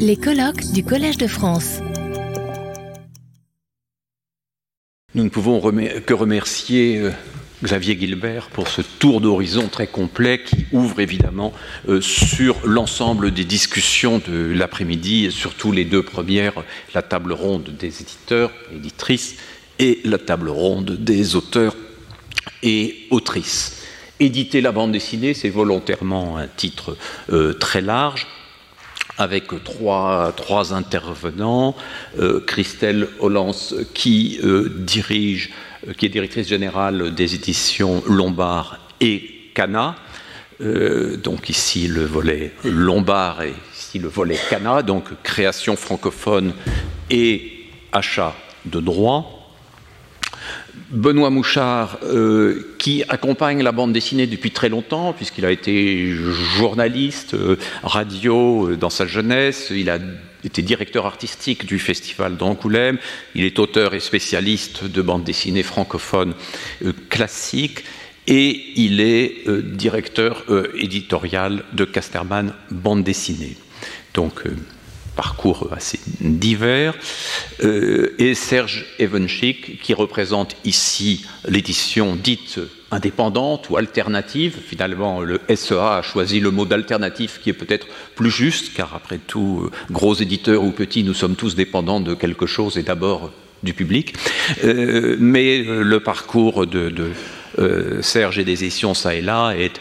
[0.00, 1.78] Les colloques du Collège de France.
[5.14, 7.12] Nous ne pouvons que remercier euh,
[7.62, 11.52] Xavier Gilbert pour ce tour d'horizon très complet qui ouvre évidemment
[11.88, 17.70] euh, sur l'ensemble des discussions de l'après-midi, et surtout les deux premières, la table ronde
[17.78, 19.36] des éditeurs, éditrices,
[19.78, 21.76] et la table ronde des auteurs
[22.64, 23.84] et autrices.
[24.18, 26.96] Éditer la bande dessinée, c'est volontairement un titre
[27.30, 28.26] euh, très large
[29.18, 31.74] avec trois, intervenants.
[32.18, 35.52] Euh, Christelle Hollance qui euh, dirige,
[35.96, 39.96] qui est directrice générale des éditions Lombard et Cana.
[40.60, 46.52] donc ici le volet Lombard et ici le volet Cana, donc création francophone
[47.10, 49.35] et achat de droits.
[50.90, 57.34] Benoît Mouchard, euh, qui accompagne la bande dessinée depuis très longtemps, puisqu'il a été journaliste,
[57.34, 59.98] euh, radio euh, dans sa jeunesse, il a
[60.44, 62.98] été directeur artistique du Festival d'Angoulême,
[63.34, 66.34] il est auteur et spécialiste de bande dessinée francophone
[67.08, 67.82] classique,
[68.28, 73.56] et il est directeur éditorial de Casterman Bande dessinée.
[74.14, 74.42] Donc,
[75.16, 76.94] parcours assez divers,
[77.64, 82.60] euh, et Serge Evenchik, qui représente ici l'édition dite
[82.92, 84.58] indépendante ou alternative.
[84.64, 89.18] Finalement, le SEA a choisi le mot d'alternative qui est peut-être plus juste, car après
[89.18, 93.32] tout, euh, gros éditeurs ou petits, nous sommes tous dépendants de quelque chose et d'abord
[93.62, 94.14] du public.
[94.64, 96.92] Euh, mais le parcours de,
[98.02, 99.80] Serge et des éditions ça et là est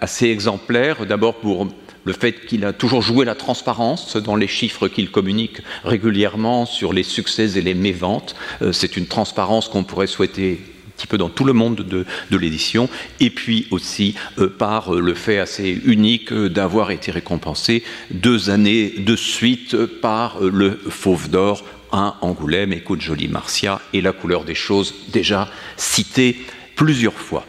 [0.00, 1.68] assez exemplaire, d'abord pour
[2.04, 6.92] le fait qu'il a toujours joué la transparence dans les chiffres qu'il communique régulièrement sur
[6.92, 8.34] les succès et les méventes.
[8.60, 12.36] Euh, c'est une transparence qu'on pourrait souhaiter un petit peu dans tout le monde de,
[12.36, 18.94] l'édition, et puis aussi euh, par le fait assez unique d'avoir été récompensé deux années
[18.98, 24.54] de suite par le Fauve d'Or, un Angoulême, Écoute Jolie Marcia et La couleur des
[24.54, 26.36] choses, déjà cité
[26.74, 27.44] plusieurs fois.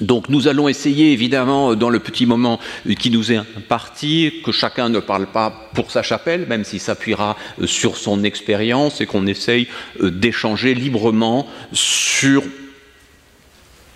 [0.00, 2.58] Donc nous allons essayer évidemment dans le petit moment
[2.98, 7.36] qui nous est imparti que chacun ne parle pas pour sa chapelle, même s'il s'appuiera
[7.60, 9.68] euh, sur son expérience et qu'on essaye
[10.00, 12.42] euh, d'échanger librement sur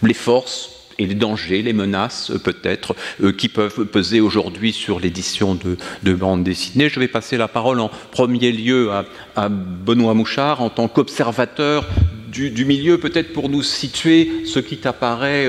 [0.02, 0.70] les forces
[1.00, 2.94] et les dangers, les menaces euh, peut-être
[3.36, 6.88] qui peuvent peser aujourd'hui sur l'édition de, de bande dessinée.
[6.88, 8.90] Je vais passer la parole en premier lieu
[9.34, 11.88] à, Benoît Mouchard en tant qu'observateur
[12.28, 15.48] du, du, milieu, peut-être pour nous situer ce qui t'apparaît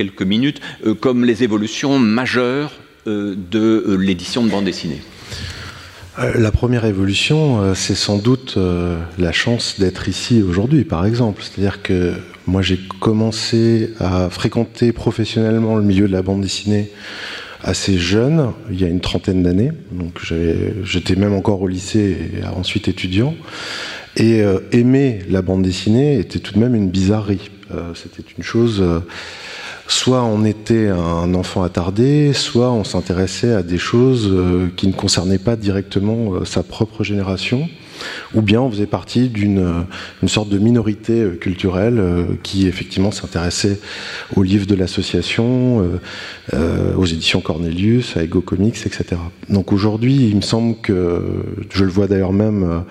[0.00, 2.72] quelques minutes, euh, comme les évolutions majeures
[3.06, 5.02] euh, de euh, l'édition de bande dessinée
[6.34, 8.58] la première évolution, c'est sans doute
[9.16, 11.40] la chance d'être ici aujourd'hui, par exemple.
[11.42, 12.12] C'est-à-dire que
[12.46, 16.90] moi, j'ai commencé à fréquenter professionnellement le milieu de la bande dessinée
[17.62, 19.70] assez jeune, il y a une trentaine d'années.
[19.92, 20.20] Donc
[20.82, 23.34] j'étais même encore au lycée et ensuite étudiant.
[24.16, 27.50] Et aimer la bande dessinée était tout de même une bizarrerie.
[27.94, 28.82] C'était une chose
[29.90, 34.92] soit on était un enfant attardé, soit on s'intéressait à des choses euh, qui ne
[34.92, 37.68] concernaient pas directement euh, sa propre génération,
[38.32, 42.00] ou bien on faisait partie d'une euh, sorte de minorité culturelle
[42.44, 43.80] qui effectivement s'intéressait
[44.36, 45.84] aux livres de l'association,
[46.96, 49.16] aux éditions Cornelius, à Ego Comics, etc.
[49.48, 51.20] Donc aujourd'hui, il me semble que,
[51.68, 52.84] je le vois d'ailleurs même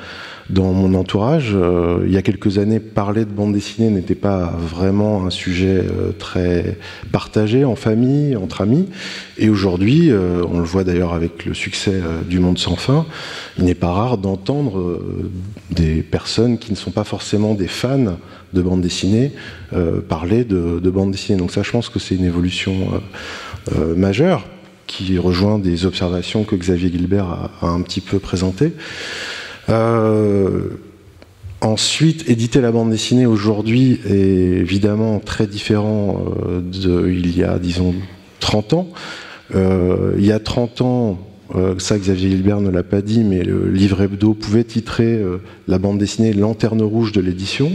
[0.50, 1.52] dans mon entourage.
[1.54, 5.84] Euh, il y a quelques années, parler de bande dessinée n'était pas vraiment un sujet
[5.84, 6.78] euh, très
[7.12, 8.88] partagé en famille, entre amis.
[9.38, 13.06] Et aujourd'hui, euh, on le voit d'ailleurs avec le succès du Monde sans fin,
[13.58, 15.02] il n'est pas rare d'entendre
[15.72, 18.18] des personnes qui ne sont pas forcément des fans
[18.54, 19.34] de bande dessinée
[20.08, 21.38] parler de, de, bande dessinée.
[21.38, 22.74] Donc ça, je pense que c'est une évolution
[23.96, 24.46] majeure
[24.88, 28.74] qui rejoint des observations que Xavier Gilbert a un petit peu présentées.
[29.70, 30.70] Euh,
[31.62, 37.60] ensuite, éditer la bande dessinée aujourd'hui est évidemment très différent euh, de il y a,
[37.60, 37.94] disons,
[38.40, 38.90] 30 ans.
[39.56, 41.20] Euh, il y a 30 ans,
[41.80, 45.20] ça Xavier Hilbert ne l'a pas dit, mais le livre hebdo pouvait titrer
[45.68, 47.72] la bande dessinée Lanterne rouge de l'édition.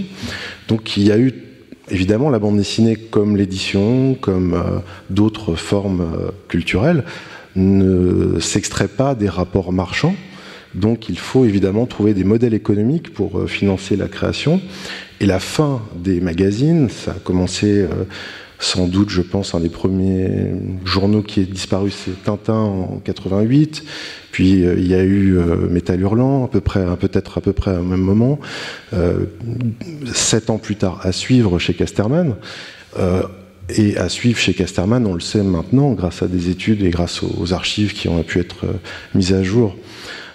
[0.68, 1.34] Donc il y a eu
[1.90, 4.80] évidemment la bande dessinée comme l'édition, comme
[5.10, 6.06] d'autres formes
[6.46, 7.02] culturelles,
[7.56, 10.14] ne s'extrait pas des rapports marchands.
[10.74, 14.60] Donc il faut évidemment trouver des modèles économiques pour euh, financer la création.
[15.20, 18.04] Et la fin des magazines, ça a commencé euh,
[18.58, 20.52] sans doute, je pense, un des premiers
[20.84, 23.84] journaux qui est disparu, c'est Tintin en 88.
[24.32, 25.38] Puis euh, il y a eu
[25.70, 28.40] Métal Hurlant, peut-être à peu près au même moment.
[30.12, 32.34] sept ans plus tard, à suivre chez Casterman.
[33.76, 37.22] et à suivre chez Casterman, on le sait maintenant, grâce à des études et grâce
[37.22, 38.66] aux archives qui ont pu être
[39.14, 39.76] mises à jour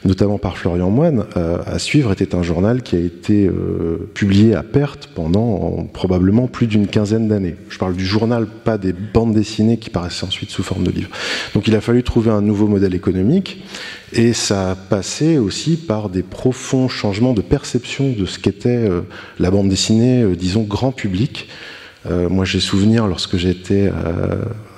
[0.06, 4.56] notamment par Florian Moine, euh, à suivre était un journal qui a été euh, publié
[4.56, 7.56] à perte pendant probablement plus d'une quinzaine d'années.
[7.70, 11.10] Je parle du journal, pas des bandes dessinées qui paraissaient ensuite sous forme de livres.
[11.54, 13.64] Donc il a fallu trouver un nouveau modèle économique
[14.14, 19.02] et ça a passé aussi par des profonds changements de perception de ce qu'était euh,
[19.40, 21.48] la bande dessinée, disons, grand public.
[22.06, 23.92] Moi, j'ai souvenir, lorsque j'étais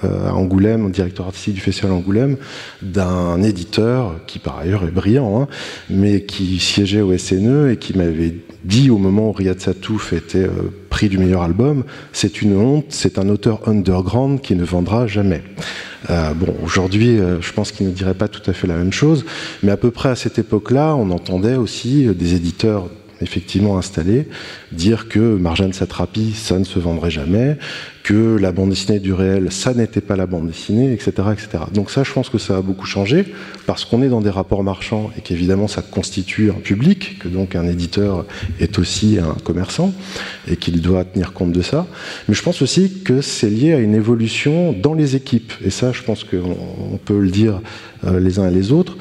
[0.03, 2.38] euh, à Angoulême, directeur artistique du Festival Angoulême,
[2.81, 5.47] d'un éditeur qui par ailleurs est brillant, hein,
[5.89, 10.39] mais qui siégeait au SNE et qui m'avait dit au moment où Riyad Satouf était
[10.39, 11.83] euh, prix du meilleur album,
[12.13, 15.44] c'est une honte, c'est un auteur underground qui ne vendra jamais.
[16.09, 19.23] Euh, bon, aujourd'hui, je pense qu'il ne dirait pas tout à fait la même chose,
[19.62, 22.89] mais à peu près à cette époque-là, on entendait aussi des éditeurs
[23.21, 24.27] effectivement installés
[24.71, 27.57] dire que Marjane Satrapi, ça ne se vendrait jamais,
[28.03, 31.63] que la bande dessinée du réel, ça n'était pas la bande dessinée, etc., etc.
[31.73, 33.25] Donc ça, je pense que ça a beaucoup changé,
[33.68, 37.56] parce qu'on est dans des rapports marchands et qu'évidemment, ça constitue un public, que donc
[37.56, 38.25] un éditeur
[38.59, 39.94] est aussi un commerçant,
[40.47, 41.88] et qu'il doit tenir compte de ça.
[42.27, 45.91] Mais je pense aussi que c'est lié à une évolution dans les équipes, et ça,
[45.91, 47.62] je pense qu'on peut le dire
[48.06, 48.97] euh, les uns et les autres.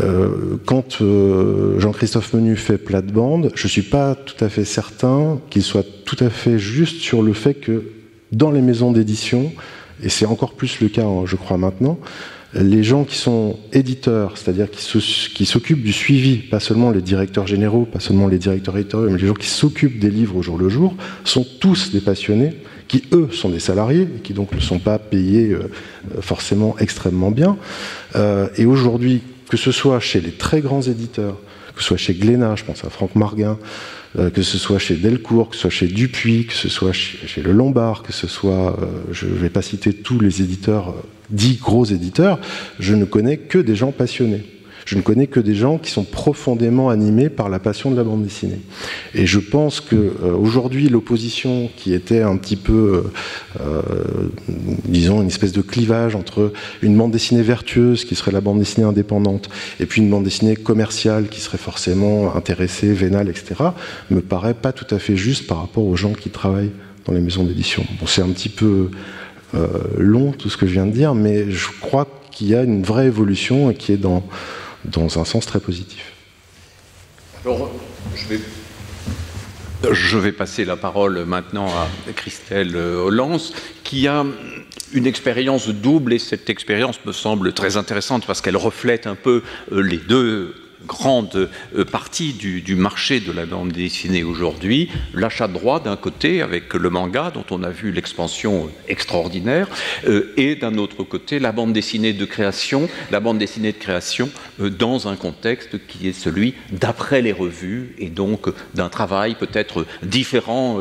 [0.00, 5.38] Euh, quand euh, Jean-Christophe Menu fait plate-bande, je ne suis pas tout à fait certain
[5.50, 7.84] qu'il soit tout à fait juste sur le fait que
[8.32, 9.52] dans les maisons d'édition,
[10.02, 11.98] et c'est encore plus le cas, hein, je crois maintenant,
[12.54, 17.84] les gens qui sont éditeurs, c'est-à-dire qui s'occupent du suivi, pas seulement les directeurs généraux,
[17.84, 20.70] pas seulement les directeurs éditoriaux, mais les gens qui s'occupent des livres au jour le
[20.70, 20.94] jour,
[21.24, 22.54] sont tous des passionnés,
[22.88, 25.68] qui eux sont des salariés, et qui donc ne sont pas payés euh,
[26.20, 27.58] forcément extrêmement bien.
[28.56, 31.36] et aujourd'hui, que ce soit chez les très grands éditeurs,
[31.74, 33.58] que ce soit chez Glénat, je pense à Franck Marguin,
[34.18, 37.42] euh, que ce soit chez Delcourt, que ce soit chez Dupuis, que ce soit chez,
[37.42, 41.02] Le Lombard, que ce soit, euh, je ne vais pas citer tous les éditeurs, euh,
[41.30, 42.38] dits gros éditeurs,
[42.78, 44.44] je ne connais que des gens passionnés
[44.86, 48.04] je ne connais que des gens qui sont profondément animés par la passion de la
[48.04, 48.60] bande dessinée.
[49.14, 52.72] Et je pense que euh, aujourd'hui, l'opposition qui était un petit peu,
[53.58, 53.82] euh, euh,
[54.84, 56.52] disons, une espèce de clivage entre
[56.82, 59.48] une bande dessinée vertueuse qui serait la bande dessinée indépendante
[59.80, 63.56] et puis une bande dessinée commerciale qui serait forcément intéressée, vénale, etc.,
[64.10, 66.70] me paraît pas tout à fait juste par rapport aux gens qui travaillent
[67.06, 67.84] dans les maisons d'édition.
[67.98, 68.90] Bon, c'est un petit peu
[69.96, 72.82] long tout ce que je viens de dire, mais je crois qu'il y a une
[72.82, 74.22] vraie évolution et qui est dans
[74.90, 76.12] dans un sens très positif.
[77.44, 77.70] Alors,
[79.92, 83.40] je vais, passer la parole maintenant à Christelle Hollande,
[83.84, 84.24] qui a
[84.92, 89.42] une expérience double, et cette expérience me semble très intéressante parce qu'elle reflète un peu
[89.72, 90.54] euh, les deux
[90.86, 96.42] grande euh, partie du, marché de la bande dessinée aujourd'hui, l'achat de droits d'un côté
[96.42, 99.68] avec le manga dont on a vu l'expansion extraordinaire,
[100.06, 104.30] euh, et d'un autre côté la bande dessinée de création, la bande dessinée de création
[104.60, 109.86] euh, dans un contexte qui est celui d'après les revues et donc d'un travail peut-être
[110.02, 110.78] différent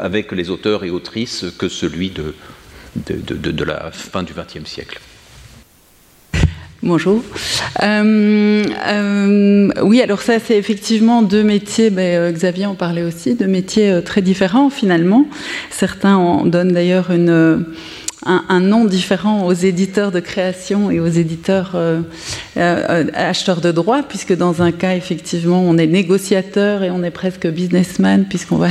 [0.00, 2.34] avec les auteurs et autrices que celui de,
[2.96, 4.98] de la fin du XXe siècle.
[6.82, 7.22] Bonjour.
[7.82, 13.34] Euh, euh, oui, alors ça, c'est effectivement deux métiers, ben, euh, Xavier en parlait aussi,
[13.34, 15.26] deux métiers très différents finalement.
[15.70, 17.64] Certains en donnent d'ailleurs une,
[18.24, 21.76] un, nom différent aux éditeurs de création et aux éditeurs
[22.56, 27.46] acheteurs de droits, puisque dans un cas, effectivement, on est négociateur et on est presque
[27.46, 28.68] businessman, puisqu'on va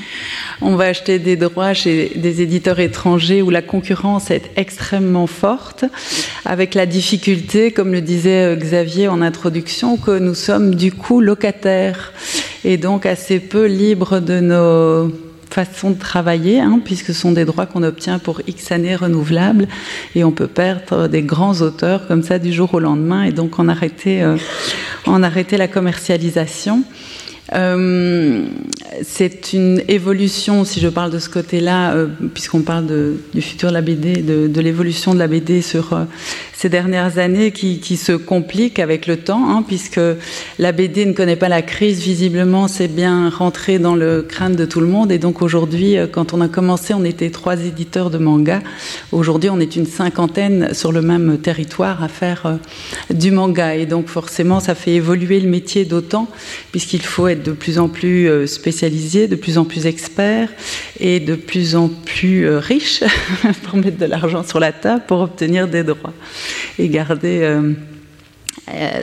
[0.60, 5.84] on va acheter des droits chez des éditeurs étrangers où la concurrence est extrêmement forte,
[6.44, 11.20] avec la difficulté, comme le disait euh, Xavier en introduction, que nous sommes du coup
[11.20, 12.12] locataires
[12.64, 15.12] et donc assez peu libres de nos
[15.52, 19.68] façons de travailler, hein, puisque ce sont des droits qu'on obtient pour X années renouvelables,
[20.14, 23.58] et on peut perdre des grands auteurs comme ça du jour au lendemain, et donc
[23.58, 24.36] en arrêter, euh,
[25.06, 26.84] la commercialisation.
[27.54, 28.46] Euh,
[29.02, 32.86] c'est une évolution, si je parle de ce côté-là, euh, puisqu'on parle
[33.34, 35.98] du futur de la BD, de, l'évolution de la BD sur
[36.62, 40.00] ces dernières années qui, se compliquent avec le temps, hein, puisque
[40.60, 41.98] la BD ne connaît pas la crise.
[41.98, 45.10] Visiblement, c'est bien rentré dans le crâne de tout le monde.
[45.10, 48.60] Et donc aujourd'hui, euh, quand on a commencé, on était trois éditeurs de manga.
[49.10, 52.54] Aujourd'hui, on est une cinquantaine sur le même territoire à faire euh,
[53.12, 53.74] du manga.
[53.74, 56.28] Et donc forcément, ça fait évoluer le métier d'autant,
[56.70, 60.48] puisqu'il faut être de plus en plus euh, spécialisé, de plus en plus expert
[61.00, 63.02] et de plus en plus riche
[63.64, 66.14] pour mettre de l'argent sur la table pour obtenir des droits
[66.78, 67.72] et garder, euh,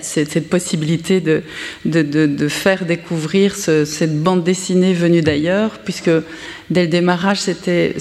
[0.01, 1.43] cette possibilité de,
[1.85, 6.09] de, faire découvrir cette bande dessinée venue d'ailleurs, puisque
[6.69, 7.95] dès le démarrage, c'était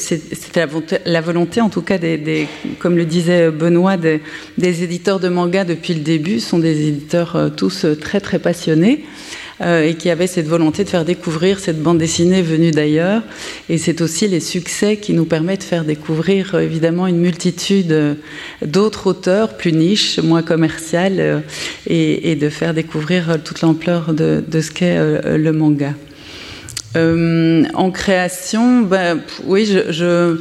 [1.04, 2.46] la, volonté, en tout cas, des,
[2.78, 4.20] comme le disait Benoît, des,
[4.58, 9.04] éditeurs de manga depuis le début, sont des éditeurs tous très très passionnés.
[9.60, 13.22] Euh, et qui avait cette volonté de faire découvrir cette bande dessinée venue d'ailleurs.
[13.68, 17.90] Et c'est aussi les succès qui nous permettent de faire découvrir euh, évidemment une multitude
[17.90, 18.14] euh,
[18.64, 21.42] d'autres auteurs plus niches, moins commerciales,
[21.88, 24.96] et, de faire découvrir toute l'ampleur de, ce qu'est
[25.36, 25.94] le manga.
[26.94, 30.38] en création, ben, oui, je,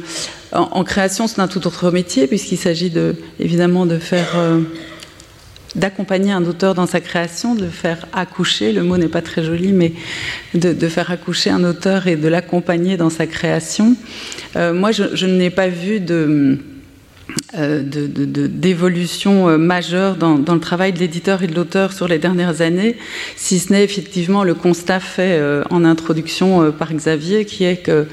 [0.52, 4.36] en, création, c'est un tout autre métier puisqu'il s'agit de, évidemment de faire
[5.78, 9.72] d'accompagner un auteur dans sa création, de faire accoucher, le mot n'est pas très joli,
[9.72, 9.92] mais
[10.54, 13.96] de, faire accoucher un auteur et de l'accompagner dans sa création.
[14.56, 16.58] Euh, moi, je n'ai pas vu de
[17.54, 22.96] d'évolution euh, majeure dans, le travail de l'éditeur et de l'auteur sur les dernières années,
[23.36, 28.06] si ce n'est effectivement le constat fait euh, en introduction par Xavier, qui est que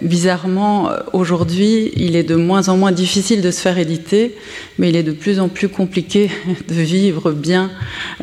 [0.00, 4.34] bizarrement, aujourd'hui, il est de moins en moins difficile de se faire éditer,
[4.78, 6.30] mais il est de plus en plus compliqué
[6.68, 7.70] de vivre bien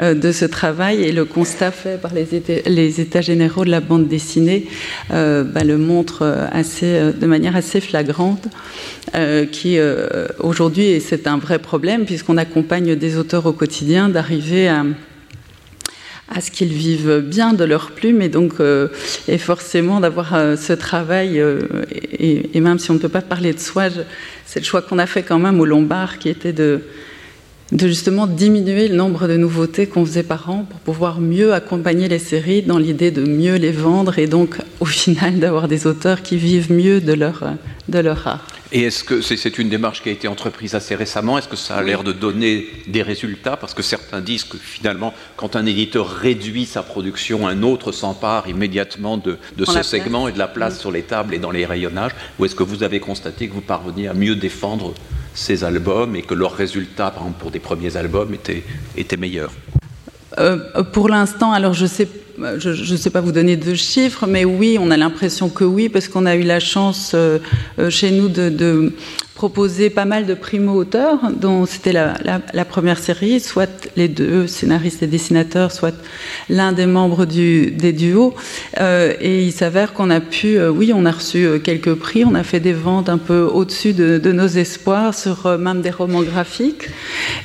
[0.02, 2.28] de ce travail, et le constat fait par les,
[2.66, 4.68] les états généraux de la bande dessinée
[5.10, 8.48] bah, le montre assez, de manière assez flagrante,
[9.52, 14.68] qui euh, aujourd'hui, et c'est un vrai problème, puisqu'on accompagne des auteurs au quotidien, d'arriver
[14.68, 14.86] à,
[16.40, 18.88] ce qu'ils vivent bien de leur plume et donc euh,
[19.28, 21.44] et forcément d'avoir euh, ce travail
[22.12, 23.86] et, même si on ne peut pas parler de soi,
[24.46, 26.82] c'est le choix qu'on a fait quand même au Lombard qui était de
[27.72, 32.08] de justement diminuer le nombre de nouveautés qu'on faisait par an pour pouvoir mieux accompagner
[32.08, 36.22] les séries dans l'idée de mieux les vendre et donc au final d'avoir des auteurs
[36.24, 37.44] qui vivent mieux de leur,
[37.88, 38.48] de leur art.
[38.72, 41.40] Et est-ce que c'est une démarche qui a été entreprise assez récemment?
[41.40, 43.58] Est-ce que ça a l'air de donner des résultats?
[43.58, 48.48] Parce que certains disent que finalement, quand un éditeur réduit sa production, un autre s'empare
[48.48, 52.12] immédiatement de, ce segment et de la place sur les tables et dans les rayonnages.
[52.38, 54.94] Ou est-ce que vous avez constaté que vous parveniez à mieux défendre
[55.34, 58.64] ces albums et que leurs résultats, par exemple pour des premiers albums, étaient,
[58.98, 59.52] étaient meilleurs.
[60.38, 62.08] Euh, Pour l'instant, alors je sais
[62.58, 65.90] je ne sais pas vous donner de chiffres, mais oui, on a l'impression que oui,
[65.90, 67.40] parce qu'on a eu la chance euh,
[67.80, 68.94] euh, chez nous de,
[69.40, 75.08] proposer pas mal de primo-auteurs, dont c'était la, première série, soit les deux scénaristes et
[75.08, 75.96] dessinateurs, soit
[76.50, 78.34] l'un des membres du, des duos.
[78.82, 82.44] Euh, et il s'avère qu'on a pu, oui, on a reçu quelques prix, on a
[82.44, 86.90] fait des ventes un peu au-dessus de, nos espoirs sur même des romans graphiques.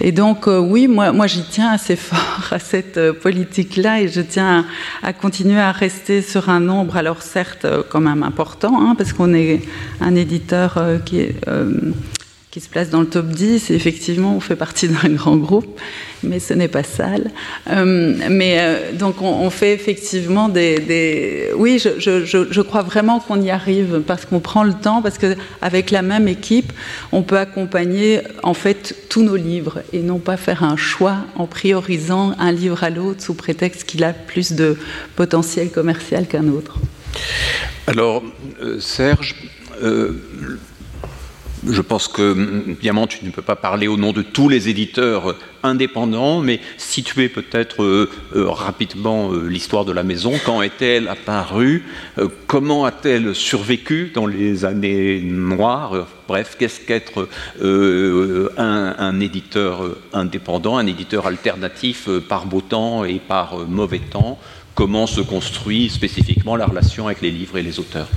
[0.00, 4.66] Et donc, oui, moi, moi j'y tiens assez fort à cette politique-là et je tiens
[5.02, 9.12] à continuer à rester sur un nombre, alors certes euh, quand même important, hein, parce
[9.12, 9.62] qu'on est
[10.00, 11.72] un éditeur euh, qui est euh,
[12.54, 13.70] qui se place dans le top 10.
[13.70, 15.80] Et effectivement, on fait partie d'un grand groupe,
[16.22, 17.32] mais ce n'est pas sale.
[17.68, 21.50] Euh, mais euh, donc, on, fait effectivement des.
[21.56, 26.02] Oui, je, crois vraiment qu'on y arrive parce qu'on prend le temps, parce qu'avec la
[26.02, 26.72] même équipe,
[27.10, 31.48] on peut accompagner en fait tous nos livres et non pas faire un choix en
[31.48, 34.78] priorisant un livre à l'autre sous prétexte qu'il a plus de
[35.16, 36.78] potentiel commercial qu'un autre.
[37.88, 38.22] Alors,
[38.62, 39.34] euh, Serge,
[41.70, 45.36] je pense que, évidemment, tu ne peux pas parler au nom de tous les éditeurs
[45.62, 50.32] indépendants, mais situer peut-être euh, euh, rapidement euh, l'histoire de la maison.
[50.44, 51.84] Quand est-elle apparue
[52.46, 57.28] Comment a-t-elle survécu dans les années noires Bref, qu'est-ce qu'être
[58.56, 64.38] un, éditeur indépendant, un éditeur alternatif par beau temps et par mauvais temps?
[64.74, 68.08] Comment se construit spécifiquement la relation avec les livres et les auteurs?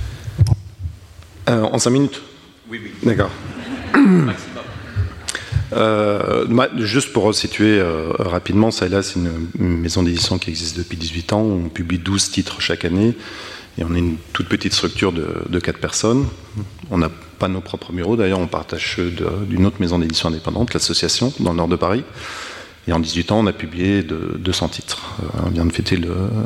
[1.46, 2.20] En cinq minutes
[2.70, 2.92] oui, oui.
[3.02, 3.30] D'accord.
[5.72, 6.46] Euh,
[6.78, 11.42] juste pour resituer euh, rapidement, là, c'est une, maison d'édition qui existe depuis 18 ans.
[11.42, 13.14] On publie 12 titres chaque année
[13.76, 16.26] et on est une toute petite structure de, de 4 personnes.
[16.90, 19.12] On n'a pas nos propres bureaux, d'ailleurs, on partage ceux
[19.46, 22.02] d'une autre maison d'édition indépendante, l'association, dans le nord de Paris.
[22.88, 25.16] Et en 18 ans, on a publié de, 200 titres.
[25.22, 26.00] Euh, on vient de fêter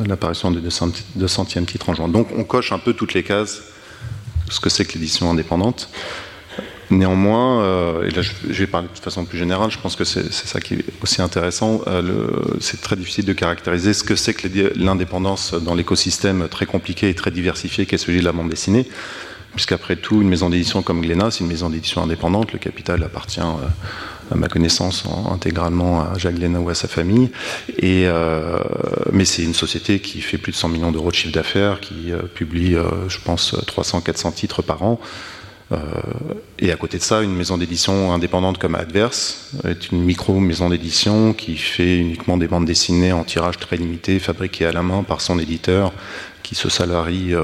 [0.07, 2.09] l'apparition du 200e titre en juin.
[2.09, 3.63] Donc on coche un peu toutes les cases
[4.53, 5.89] ce que c'est que l'édition indépendante.
[6.91, 10.31] Néanmoins, euh, et là je, vais parler de façon plus générale, je pense que c'est
[10.31, 12.29] ça qui est aussi intéressant, euh,
[12.61, 17.15] c'est très difficile de caractériser ce que c'est que l'indépendance dans l'écosystème très compliqué et
[17.15, 18.87] très diversifié qu'est celui de la bande dessinée,
[19.55, 23.41] puisqu'après tout, une maison d'édition comme Glénat, c'est une maison d'édition indépendante, le capital appartient...
[23.41, 23.69] Euh,
[24.31, 27.31] à ma connaissance, intégralement à Jacques Léna ou à sa famille.
[27.83, 28.59] Euh,
[29.13, 32.13] mais c'est une société qui fait plus de 100 millions d'euros de chiffre d'affaires, qui
[32.13, 32.77] euh, publie,
[33.09, 34.99] je pense, 300-400 titres par an.
[36.59, 40.71] et à côté de ça, une maison d'édition indépendante comme Adverse est une micro maison
[40.71, 45.03] d'édition qui fait uniquement des bandes dessinées en tirage très limité, fabriquées à la main
[45.03, 45.93] par son éditeur,
[46.43, 47.35] qui se salarie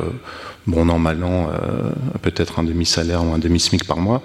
[0.69, 1.49] bon an, mal an,
[2.23, 4.23] peut-être un demi-salaire ou un demi-SMIC par mois.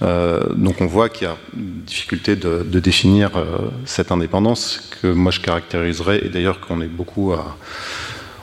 [0.00, 3.30] donc on voit qu'il y a difficulté de, définir
[3.84, 7.56] cette indépendance que moi je caractériserais, et d'ailleurs qu'on est beaucoup à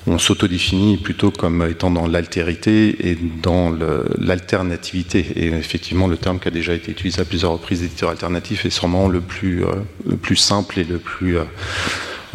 [0.08, 3.76] on s'autodéfinit plutôt comme étant dans l'altérité et dans
[4.18, 5.26] l'alternativité.
[5.36, 8.72] Et effectivement, le terme qui a déjà été utilisé à plusieurs reprises, éditeur alternatif, est
[8.72, 9.74] sûrement le plus, euh,
[10.08, 11.44] le plus simple et le plus euh,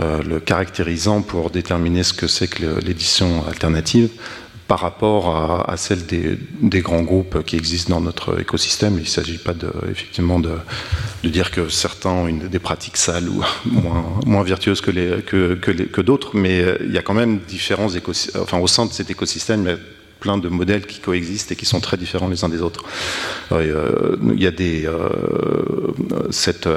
[0.01, 4.11] euh, caractérisant pour déterminer ce que c'est que l'édition alternative
[4.69, 8.95] par rapport à, celle des, grands groupes qui existent dans notre écosystème.
[8.95, 10.57] Il ne s'agit pas de, effectivement de,
[11.25, 13.43] dire que certains ont des pratiques sales ou
[14.27, 18.43] moins, vertueuses que, d'autres, mais euh, il y a quand même différents écosystèmes.
[18.43, 19.79] Enfin, au sein de cet écosystème, il y a
[20.19, 22.83] plein de modèles qui coexistent et qui sont très différents les uns des autres.
[23.53, 25.09] Euh, il y a des, euh,
[26.31, 26.69] cette,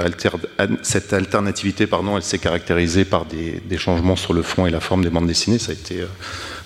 [0.83, 4.81] cette, alternativité, pardon, elle s'est caractérisée par des, des, changements sur le fond et la
[4.81, 5.57] forme des bandes dessinées.
[5.57, 6.03] Ça a été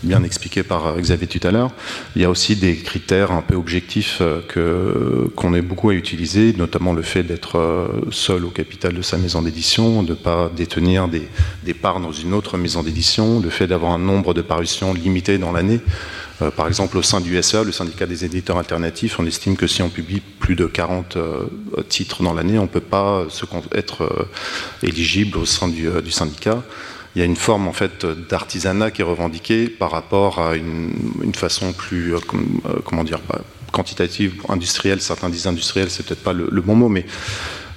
[0.04, 1.72] bien expliqué par euh, Xavier tout à l'heure.
[2.16, 5.94] Il y a aussi des critères un peu objectifs euh, que, qu'on est beaucoup à
[5.94, 10.16] utiliser, notamment le fait d'être euh, seul au capital de sa maison d'édition, de ne
[10.16, 11.28] pas détenir des,
[11.64, 15.38] des, parts dans une autre maison d'édition, le fait d'avoir un nombre de parutions limité
[15.38, 15.80] dans l'année.
[16.56, 19.82] par exemple, au sein du SEA, le syndicat des éditeurs alternatifs, on estime que si
[19.82, 21.18] on publie plus de 40
[21.90, 23.26] titres dans l'année, on ne peut pas
[23.74, 24.28] être
[24.82, 26.64] éligible au sein du syndicat
[27.16, 31.34] il y a une forme en fait d'artisanat qui est revendiquée par rapport à une,
[31.36, 32.20] façon plus, euh,
[32.66, 33.42] euh, comment dire, bah,
[33.72, 35.02] quantitative, industrielle.
[35.02, 37.06] Certains disent industrielle, c'est peut-être pas le, le, bon mot, mais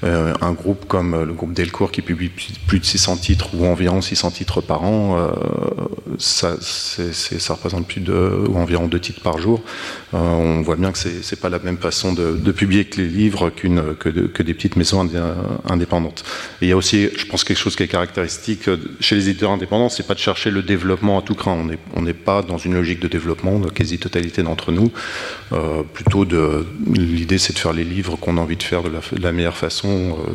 [0.06, 2.30] euh, un groupe comme euh, le groupe Delcourt qui publie
[2.66, 5.30] plus de 600 titres ou environ 600 titres par an, euh,
[6.18, 6.56] ça,
[7.54, 9.62] représente plus de ou environ deux titres par jour.
[10.12, 14.42] on voit bien que c'est pas la même façon de, publier que les livres que,
[14.42, 15.08] des petites maisons
[15.68, 16.24] indépendantes.
[16.62, 18.70] Il y a aussi, je pense, quelque chose qui est caractéristique
[19.00, 21.66] chez les éditeurs indépendants, c'est pas de chercher le développement à tout craint.
[21.94, 24.90] On n'est pas dans une logique de développement, de quasi-totalité d'entre nous.
[25.92, 26.24] plutôt
[26.94, 29.95] l'idée, c'est de faire les livres qu'on a envie de faire de la meilleure façon
[29.96, 30.34] euh, euh,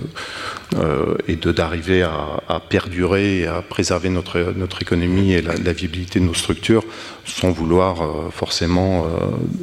[1.28, 6.34] et d'arriver à, perdurer et à préserver notre, notre économie et la, viabilité de nos
[6.34, 6.84] structures
[7.26, 9.06] sans vouloir euh, forcément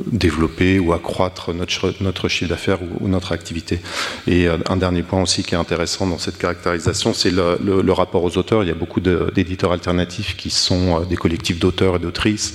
[0.06, 3.80] développer ou accroître notre, notre chiffre d'affaires ou, notre activité.
[4.26, 8.22] Et un dernier point aussi qui est intéressant dans cette caractérisation, c'est le, le, rapport
[8.22, 8.62] aux auteurs.
[8.62, 12.54] Il y a beaucoup d'éditeurs alternatifs qui sont des collectifs d'auteurs et d'autrices,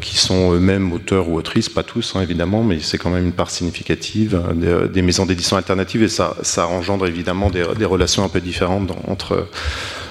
[0.00, 3.32] qui sont eux-mêmes auteurs ou autrices, pas tous hein, évidemment, mais c'est quand même une
[3.32, 8.28] part significative des, des maisons d'édition alternatives et ça, ça engendre évidemment des, relations un
[8.28, 9.48] peu différentes entre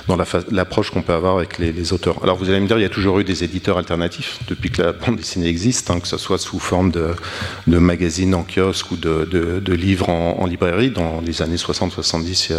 [0.07, 0.17] dans
[0.51, 2.17] l'approche qu'on peut avoir avec les, auteurs.
[2.23, 4.81] Alors vous allez me dire, il y a toujours eu des éditeurs alternatifs depuis que
[4.81, 7.15] la bande dessinée existe, hein, que ce soit sous forme de,
[7.67, 10.91] magazines en kiosque ou de, livres en, librairie.
[10.91, 12.51] Dans les années 60-70,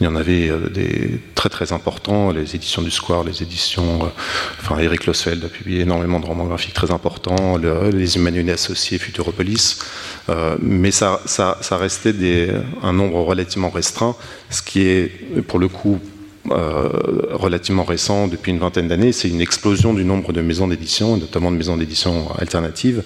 [0.00, 4.04] il, y en avait euh, des très très importants, les éditions du Square, les éditions...
[4.04, 4.08] Euh,
[4.60, 9.78] enfin, Eric Losfeld a publié énormément de romans graphiques très importants, les Emmanuel Associés, Futuropolis,
[10.28, 11.20] euh, mais ça,
[11.70, 12.50] restait
[12.82, 14.16] un nombre relativement restreint,
[14.50, 15.08] ce qui est
[15.46, 16.00] pour le coup
[16.50, 21.50] relativement récent, depuis une vingtaine d'années, c'est une explosion du nombre de maisons d'édition, notamment
[21.50, 23.02] de maisons d'édition alternatives,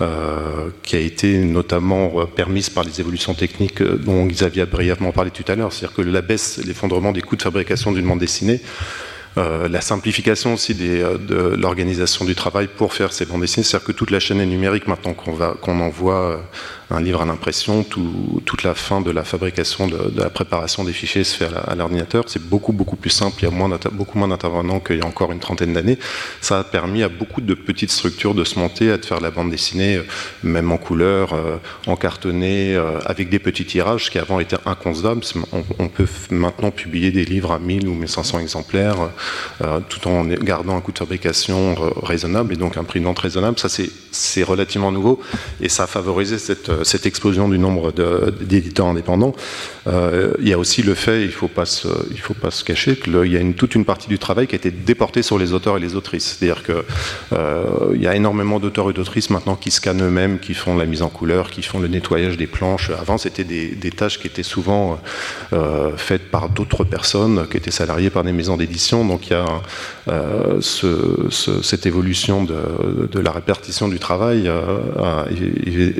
[0.00, 5.30] euh, qui a été notamment permise par les évolutions techniques dont Xavier a brièvement parlé
[5.30, 5.72] tout à l'heure.
[5.72, 8.60] C'est-à-dire que la baisse, l'effondrement des coûts de fabrication d'une bande dessinée,
[9.36, 13.92] euh, la simplification aussi de l'organisation du travail pour faire ces bandes dessinées, c'est-à-dire que
[13.92, 16.42] toute la chaîne est numérique maintenant qu'on qu'on envoie
[16.90, 20.84] un livre à l'impression, tout, toute la fin de la fabrication, de, de, la préparation
[20.84, 22.24] des fichiers se fait à l'ordinateur.
[22.28, 25.32] C'est beaucoup, beaucoup plus simple, il y a beaucoup moins d'intervenants qu'il y a encore
[25.32, 25.98] une trentaine d'années.
[26.40, 29.50] Ça a permis à beaucoup de petites structures de se monter, à faire la bande
[29.50, 30.02] dessinée, euh,
[30.42, 35.22] même en couleur, euh, en cartonné, euh, avec des petits tirages, qui avant était inconcevable.
[35.52, 38.96] On, on, peut maintenant publier des livres à 1000 ou 1500 exemplaires,
[39.88, 43.58] tout en gardant un coût de fabrication raisonnable et donc un prix de vente raisonnable.
[43.58, 45.20] Ça, c'est relativement nouveau
[45.60, 47.92] et ça a favorisé cette cette explosion du nombre
[48.40, 49.34] d'éditeurs indépendants,
[49.86, 51.88] euh, il y a aussi le fait, il ne faut, pas se,
[52.20, 54.58] faut pas se cacher, qu'il y a une, toute une partie du travail qui a
[54.58, 56.36] été déportée sur les auteurs et les autrices.
[56.38, 56.74] C'est-à-dire qu'il
[57.32, 61.02] euh, y a énormément d'auteurs et d'autrices maintenant qui scannent eux-mêmes, qui font la mise
[61.02, 62.90] en couleur, qui font le nettoyage des planches.
[62.90, 65.00] Avant, c'était des, tâches qui étaient souvent
[65.96, 69.04] faites par d'autres personnes, qui étaient salariées par des maisons d'édition.
[69.04, 69.62] Donc il y a
[70.60, 74.50] cette évolution de, la répartition du travail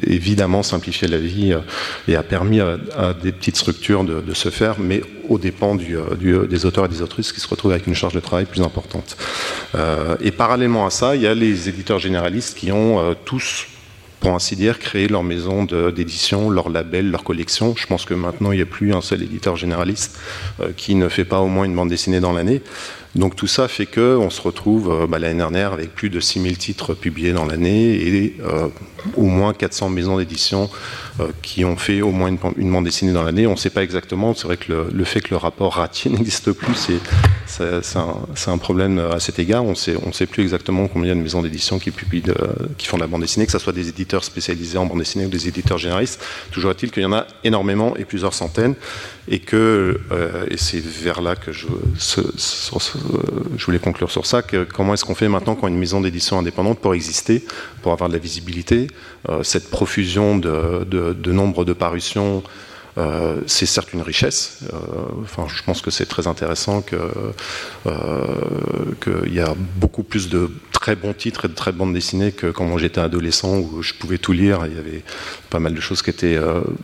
[0.06, 1.60] évidemment simplifié la vie euh,
[2.06, 6.46] et a permis à, des petites structures de, se faire, mais au dépens euh, euh,
[6.46, 9.16] des auteurs et des autrices qui se retrouvent avec une charge de travail plus importante.
[10.20, 13.66] et parallèlement à ça, il y a les éditeurs généralistes qui ont tous
[14.20, 17.74] pour ainsi dire, créer leur maison d'édition, leur label, leur collection.
[17.76, 20.18] Je pense que maintenant, il n'y a plus un seul éditeur généraliste
[20.76, 22.60] qui ne fait pas au moins une bande dessinée dans l'année.
[23.14, 26.94] Donc tout ça fait qu'on se retrouve bah, l'année dernière avec plus de 6000 titres
[26.94, 28.36] publiés dans l'année et
[29.16, 30.70] au moins 400 maisons d'édition
[31.20, 33.46] euh, qui ont fait au moins une, bande dessinée dans l'année.
[33.46, 34.34] On ne sait pas exactement.
[34.34, 37.00] C'est vrai que le, fait que le rapport Ratier n'existe plus, c'est
[37.60, 39.64] un, problème à cet égard.
[39.64, 42.22] On ne sait plus exactement combien de maisons d'édition qui, publient
[42.76, 45.26] qui font de la bande dessinée, que ce soit des éditeurs spécialisés en bande dessinée
[45.26, 46.22] ou des éditeurs généralistes.
[46.50, 48.74] Toujours est-il qu'il y en a énormément et plusieurs centaines.
[49.30, 49.94] Et euh,
[50.56, 51.66] c'est vers là que je,
[53.66, 56.94] voulais conclure sur ça, comment est-ce qu'on fait maintenant quand une maison d'édition indépendante pour
[56.94, 57.44] exister,
[57.82, 58.86] pour avoir de la visibilité,
[59.28, 62.42] euh, cette profusion de, de, nombre de parutions,
[62.98, 64.60] euh, c'est certes une richesse.
[64.72, 64.76] Euh,
[65.22, 66.98] enfin, je pense que c'est très intéressant qu'il
[69.32, 72.76] y a beaucoup plus de très bons titres et de très bandes dessinées que quand
[72.78, 74.66] j'étais adolescent où je pouvais tout lire.
[74.66, 75.02] Il y avait
[75.50, 76.38] pas mal de choses qui étaient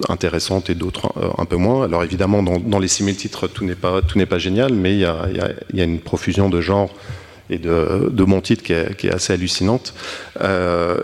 [0.08, 1.84] intéressantes et d'autres un peu moins.
[1.84, 5.06] Alors évidemment, dans, les 6000 titres, tout n'est pas, pas génial, mais il y
[5.80, 6.90] a une profusion de genres
[7.58, 9.94] de, mon titre qui est, assez hallucinante.
[10.40, 11.00] Euh,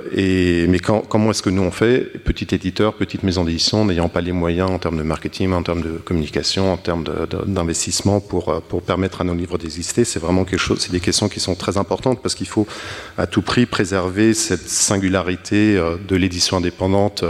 [0.68, 4.32] mais comment est-ce que nous on fait Petit éditeur, petite maison d'édition, n'ayant pas les
[4.32, 7.04] moyens en termes de marketing, en termes de communication, en termes
[7.46, 11.28] d'investissement pour, pour permettre à nos livres d'exister, c'est vraiment quelque chose, c'est des questions
[11.28, 12.66] qui sont très importantes parce qu'il faut
[13.18, 17.24] à tout prix préserver cette singularité euh, de l'édition indépendante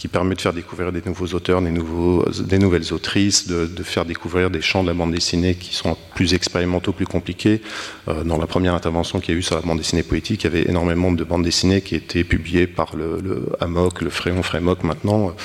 [0.00, 4.06] qui permet de faire découvrir des nouveaux auteurs, des, nouveaux, des nouvelles autrices, de, faire
[4.06, 7.60] découvrir des champs de la bande dessinée qui sont plus expérimentaux, plus compliqués.
[8.08, 10.44] Euh, dans la première intervention qu'il y a eu sur la bande dessinée poétique, il
[10.44, 14.42] y avait énormément de bandes dessinées qui étaient publiées par le, le AMOC, le Fréon,
[14.42, 15.36] Frémoc maintenant,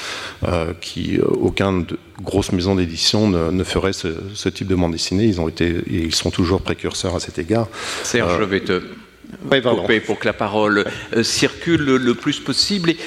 [0.45, 1.85] euh, qui euh, aucun
[2.21, 5.25] grosse maison d'édition ne, ferait ce, type de bande dessinée.
[5.25, 7.67] Ils ont été, et ils sont toujours précurseurs à cet égard.
[8.03, 8.81] Serge, je vais te
[9.49, 10.85] couper pour que la parole
[11.23, 12.91] circule le, plus possible.
[12.91, 12.97] Et,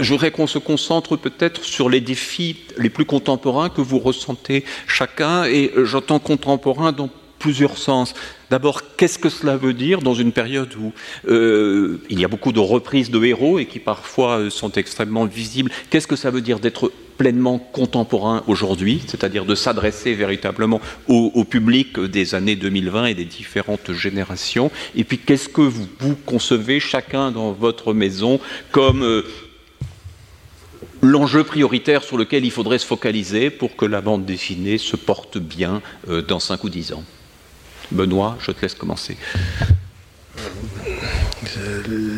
[0.00, 4.64] je voudrais qu'on se concentre peut-être sur les défis les plus contemporains que vous ressentez
[4.86, 8.14] chacun, et j'entends contemporain dans plusieurs sens.
[8.50, 10.92] D'abord, qu'est-ce que cela veut dire dans une période où
[11.28, 15.26] euh, il y a beaucoup de reprises de héros et qui parfois euh, sont extrêmement
[15.26, 15.70] visibles?
[15.90, 21.98] Qu'est-ce que ça veut dire d'être pleinement contemporain aujourd'hui, c'est-à-dire de s'adresser véritablement au, public
[21.98, 24.70] des années 2020 et des différentes générations?
[24.94, 25.86] Et puis, qu'est-ce que vous,
[26.24, 28.38] concevez chacun dans votre maison
[28.70, 29.22] comme euh,
[31.06, 35.38] l'enjeu prioritaire sur lequel il faudrait se focaliser pour que la bande dessinée se porte
[35.38, 37.04] bien euh, dans 5 ou 10 ans
[37.92, 39.16] Benoît, je te laisse commencer.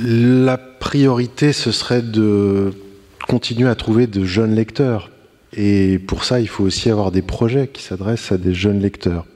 [0.05, 2.73] La priorité, ce serait de
[3.29, 5.11] continuer à trouver de jeunes lecteurs.
[5.55, 9.27] Et pour ça, il faut aussi avoir des projets qui s'adressent à des jeunes lecteurs.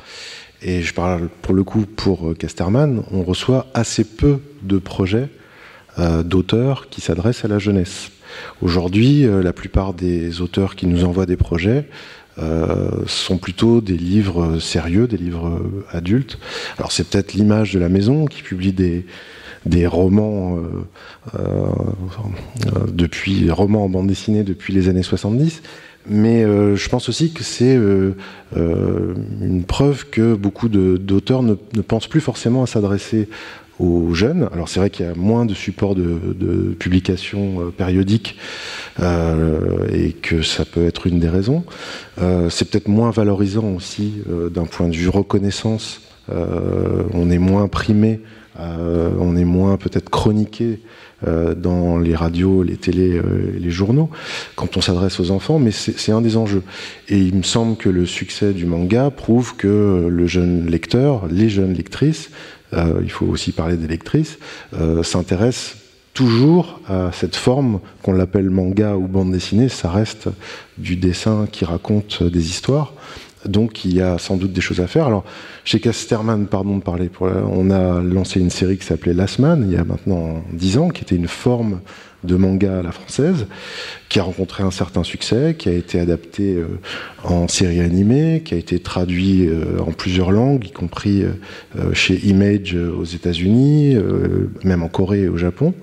[0.62, 5.28] Et je parle pour le coup pour euh, Casterman, on reçoit assez peu de projets
[5.98, 8.10] euh, d'auteurs qui s'adressent à la jeunesse.
[8.60, 11.86] Aujourd'hui, euh, la plupart des auteurs qui nous envoient des projets
[12.38, 16.38] euh, sont plutôt des livres sérieux, des livres adultes.
[16.78, 20.58] Alors c'est peut-être l'image de la maison qui publie des, romans
[21.34, 21.66] euh,
[22.88, 25.62] depuis romans en bande dessinée depuis les années 70.
[26.08, 27.78] Mais je pense aussi que c'est
[28.56, 33.28] une preuve que beaucoup d'auteurs ne, ne, pensent plus forcément à s'adresser
[34.12, 34.48] jeunes.
[34.52, 38.36] Alors c'est vrai qu'il y a moins de supports de, de publication euh, périodiques
[39.00, 41.64] euh, et que ça peut être une des raisons.
[42.20, 44.22] Euh, c'est peut-être moins valorisant aussi
[44.54, 46.00] d'un point de vue reconnaissance.
[46.28, 48.20] on est moins primé,
[48.58, 50.80] on est moins peut-être chroniqué
[51.24, 53.20] dans les radios, les télés,
[53.58, 54.10] les journaux,
[54.56, 56.62] quand on s'adresse aux enfants, mais c'est un des enjeux.
[57.08, 61.48] Et il me semble que le succès du manga prouve que le jeune lecteur, les
[61.48, 62.30] jeunes lectrices,
[62.74, 64.38] euh, il faut aussi parler des lectrices,
[64.74, 65.76] euh, s'intéressent
[66.14, 70.28] toujours à cette forme qu'on l'appelle manga ou bande dessinée, ça reste
[70.76, 72.92] du dessin qui raconte des histoires.
[73.46, 75.06] Donc il y a sans doute des choses à faire.
[75.06, 75.24] Alors
[75.64, 79.64] chez Casterman, pardon de parler, pour on a lancé une série qui s'appelait Last Man
[79.66, 81.80] il y a maintenant dix ans, qui était une forme
[82.24, 83.46] de manga à la française,
[84.08, 86.66] qui a rencontré un certain succès, qui a été adapté euh,
[87.24, 92.16] en série animée, qui a été traduit euh, en plusieurs langues, y compris euh, chez
[92.26, 93.96] Image aux États-Unis,
[94.64, 95.74] même en Corée et au Japon.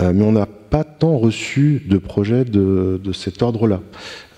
[0.00, 3.80] mais on n'a pas tant reçu de projets de, de cet ordre-là.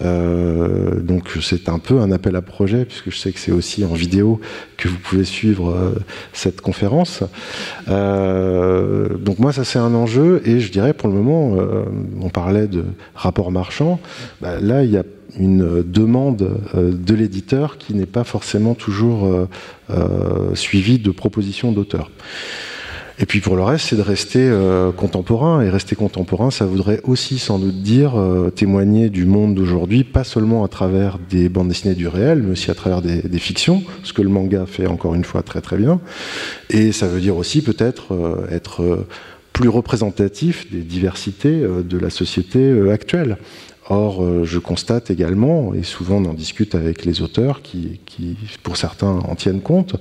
[0.04, 3.84] Euh, donc c'est un peu un appel à projet, puisque je sais que c'est aussi
[3.84, 4.40] en vidéo
[4.76, 5.94] que vous pouvez suivre euh,
[6.32, 7.22] cette conférence.
[7.88, 11.56] Euh, donc moi, ça c'est un enjeu, et je dirais pour le moment,
[12.20, 12.84] on parlait de
[13.14, 14.00] rapport marchand,
[14.40, 15.04] bah, là il y a
[15.38, 19.28] une demande de l'éditeur qui n'est pas forcément toujours
[20.54, 22.10] suivie de propositions d'auteurs.
[23.20, 25.60] Et puis pour le reste, c'est de rester euh, contemporain.
[25.62, 30.22] Et rester contemporain, ça voudrait aussi sans doute dire euh, témoigner du monde d'aujourd'hui, pas
[30.22, 33.82] seulement à travers des bandes dessinées du réel, mais aussi à travers des, des, fictions,
[34.04, 36.00] ce que le manga fait encore une fois très très bien.
[36.70, 39.06] Et ça veut dire aussi peut-être euh, être
[39.52, 43.38] plus représentatif des diversités de la société actuelle.
[43.90, 47.98] Or, euh, je constate également, et souvent on en discute avec les auteurs qui,
[48.62, 49.96] pour certains, en tiennent compte,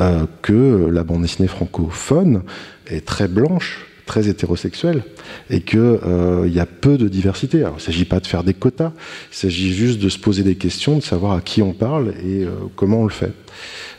[0.00, 2.42] euh, que la bande dessinée francophone
[2.86, 5.02] est très blanche, très hétérosexuelle,
[5.50, 7.58] et qu'il euh, y a peu de diversité.
[7.58, 8.92] Alors, il ne s'agit pas de faire des quotas,
[9.30, 12.46] il s'agit juste de se poser des questions, de savoir à qui on parle et
[12.74, 13.32] comment on le fait.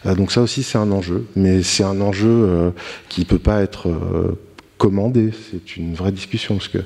[0.06, 2.74] Donc ça aussi, c'est un enjeu, mais c'est un enjeu
[3.10, 3.90] qui ne peut pas être
[4.78, 5.32] commander.
[5.52, 6.56] C'est une vraie discussion.
[6.56, 6.80] Parce que,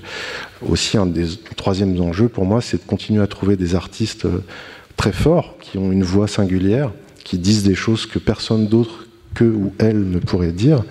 [0.68, 1.26] aussi, un des
[1.56, 4.44] troisièmes enjeux pour moi, c'est de continuer à trouver des artistes euh,
[4.98, 6.92] très forts, qui ont une voix singulière,
[7.24, 10.84] qui disent des choses que personne d'autre que ou elle ne pourrait dire.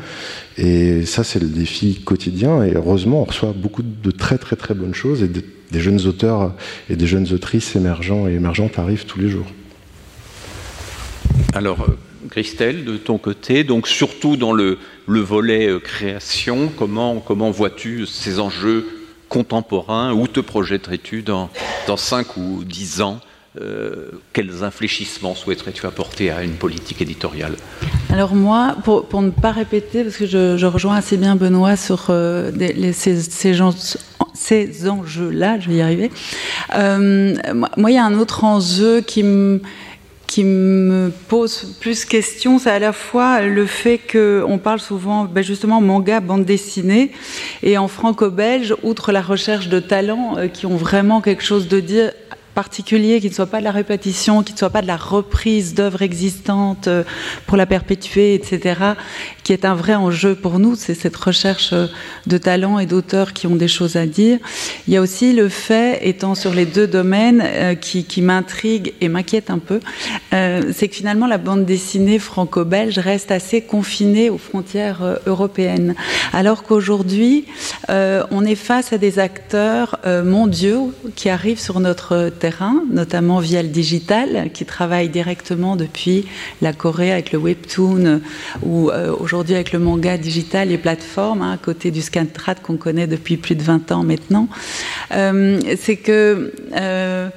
[0.56, 2.62] Et ça, c'est le défi quotidien.
[2.64, 5.22] Et heureusement, on reçoit beaucoup de très, très, très bonnes choses.
[5.22, 6.54] Et des jeunes auteurs
[6.88, 9.46] et des jeunes autrices émergents et émergentes arrivent tous les jours.
[11.54, 17.20] Alors, euh, Christelle, de ton côté, donc surtout dans le, le volet euh, création, comment,
[17.20, 18.86] comment vois-tu ces enjeux
[19.28, 21.50] contemporains Où te projetterais-tu dans,
[21.86, 23.20] dans 5 ou 10 ans
[23.60, 27.56] euh, quels infléchissements souhaiterais-tu apporter à une politique éditoriale?
[28.08, 32.06] Alors moi, pour, pour, ne pas répéter, parce que je, rejoins assez bien Benoît sur
[32.10, 32.52] euh,
[32.92, 33.60] ces, ces,
[34.34, 36.12] ces enjeux-là, je vais y arriver.
[36.72, 39.60] Moi, il y a un autre enjeu qui me
[40.30, 45.42] qui me pose plus question, c'est à la fois le fait qu'on parle souvent ben
[45.42, 47.10] justement manga, bande dessinée,
[47.64, 51.80] et en franco-belge, outre la recherche de talents euh, qui ont vraiment quelque chose de
[51.80, 52.12] dire
[52.54, 55.74] particulier, qui ne soit pas de la répétition, qui ne soit pas de la reprise
[55.74, 57.02] d'œuvres existantes euh,
[57.48, 58.74] pour la perpétuer, etc.,
[59.50, 61.88] qui est un vrai enjeu pour nous, c'est cette recherche euh,
[62.28, 64.38] de talents et d'auteurs qui ont des choses à dire.
[64.86, 69.08] Il y a aussi le fait, étant sur les deux domaines, euh, qui, m'intrigue et
[69.08, 69.80] m'inquiète un peu,
[70.34, 75.96] euh, c'est que finalement la bande dessinée franco-belge reste assez confinée aux frontières européennes,
[76.32, 77.46] alors qu'aujourd'hui,
[77.88, 83.68] on est face à des acteurs mondiaux qui arrivent sur notre terrain, notamment via le
[83.68, 86.26] digital, qui travaille directement depuis
[86.62, 88.20] la Corée avec le webtoon
[88.62, 92.76] ou euh, aujourd'hui avec le manga digital, les plateformes, hein, à côté du Scantrad qu'on
[92.76, 94.48] connaît depuis plus de 20 ans maintenant.
[95.12, 97.30] Euh, C'est que euh,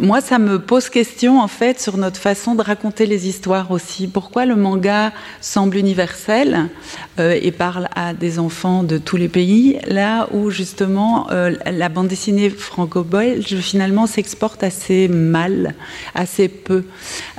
[0.00, 4.06] moi, ça me pose question en fait sur notre façon de raconter les histoires aussi.
[4.06, 6.68] Pourquoi le manga semble universel
[7.18, 11.88] euh, et parle à des enfants de tous les pays, là où justement euh, la
[11.90, 15.74] bande dessinée franco-belge finalement s'exporte assez mal,
[16.14, 16.84] assez peu.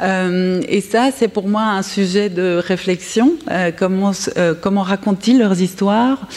[0.02, 3.34] Euh, et ça, c'est pour moi un sujet de réflexion.
[3.78, 4.12] Comment
[4.62, 6.28] comment racontent-ils leurs histoires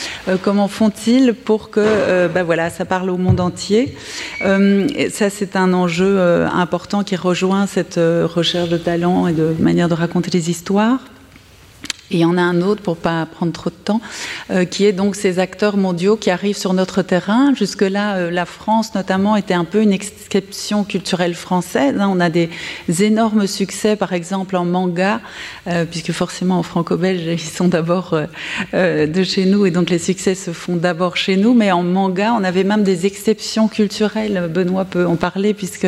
[0.43, 3.95] Comment font-ils pour que ben voilà, ça parle au monde entier
[4.41, 9.33] Ça, c'est un enjeu enjeu euh, important qui rejoint cette euh, recherche de talent et
[9.33, 11.01] de manière de raconter les histoires.
[12.11, 14.01] Et il y en a un autre, pour pas prendre trop de temps,
[14.51, 17.55] euh, qui est donc ces acteurs mondiaux qui arrivent sur notre terrain.
[17.55, 21.95] Jusque-là, euh, la France, notamment, était un peu une exception culturelle française.
[22.01, 22.11] Hein.
[22.13, 22.51] On a des
[22.99, 25.21] énormes succès, par exemple, en manga,
[25.69, 28.19] euh, puisque forcément, en franco-belge, ils sont d'abord
[28.73, 31.55] de chez nous, et donc les succès se font d'abord chez nous.
[31.55, 34.51] Mais en manga, on avait même des exceptions culturelles.
[34.53, 35.87] Benoît peut en parler, puisque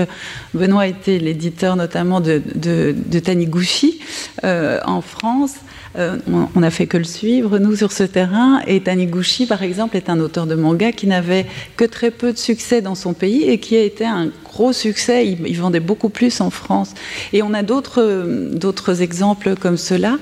[0.55, 4.01] Benoît était l'éditeur notamment de, de, de Taniguchi
[4.45, 5.55] en France.
[5.99, 8.61] Euh, on, on a fait que le suivre, nous, sur ce terrain.
[8.67, 12.39] Et Taniguchi, par exemple, est un auteur de manga qui n'avait que très peu de
[12.39, 15.27] succès dans son pays et qui a été un gros succès.
[15.27, 16.95] Il, vendait beaucoup plus en France.
[17.33, 20.19] Et on a d'autres exemples comme cela.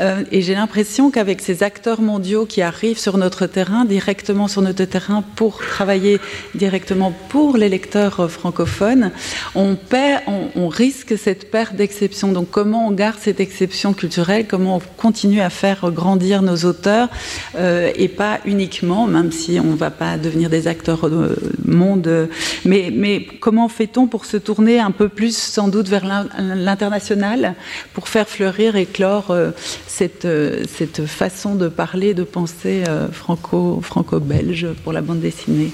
[0.00, 4.62] Euh, et j'ai l'impression qu'avec ces acteurs mondiaux qui arrivent sur notre terrain, directement sur
[4.62, 6.20] notre terrain pour travailler
[6.54, 9.10] directement pour les lecteurs francophones,
[9.54, 12.32] on, perd, on, on risque cette perte d'exception.
[12.32, 14.46] Donc comment on garde cette exception culturelle?
[14.46, 17.08] Comment on continue à faire grandir nos auteurs
[17.56, 22.28] euh, et pas uniquement, même si on ne va pas devenir des acteurs de monde,
[22.64, 26.04] mais, comment fait-on pour se tourner un peu plus sans doute vers
[26.38, 27.54] l'international
[27.92, 29.50] pour faire fleurir et clore euh,
[29.86, 35.70] cette, euh, cette façon de parler, de penser euh, franco, franco-belge pour la bande dessinée?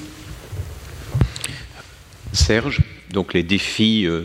[2.33, 2.81] Serge,
[3.13, 4.23] donc les défis euh,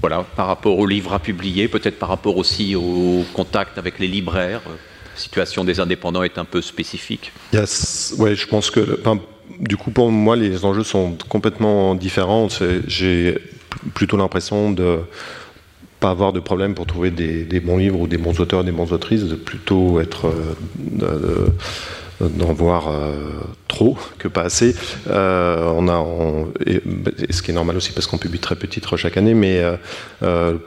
[0.00, 4.08] voilà, par rapport aux livres à publier, peut-être par rapport aussi au contact avec les
[4.08, 4.62] libraires.
[4.66, 7.32] La situation des indépendants est un peu spécifique.
[7.52, 8.14] Yes.
[8.18, 9.00] Je pense que
[9.60, 12.48] du coup pour moi les enjeux sont complètement différents.
[12.86, 13.38] J'ai
[13.94, 14.98] plutôt l'impression de
[16.00, 18.92] pas avoir de problème pour trouver des, bons livres ou des bons auteurs, des bons
[18.92, 20.32] autrices, de plutôt être
[22.20, 22.92] d'en voir
[23.68, 24.74] trop que pas assez.
[25.06, 26.06] on a,
[27.30, 29.62] ce qui est normal aussi parce qu'on publie très peu de titres chaque année, mais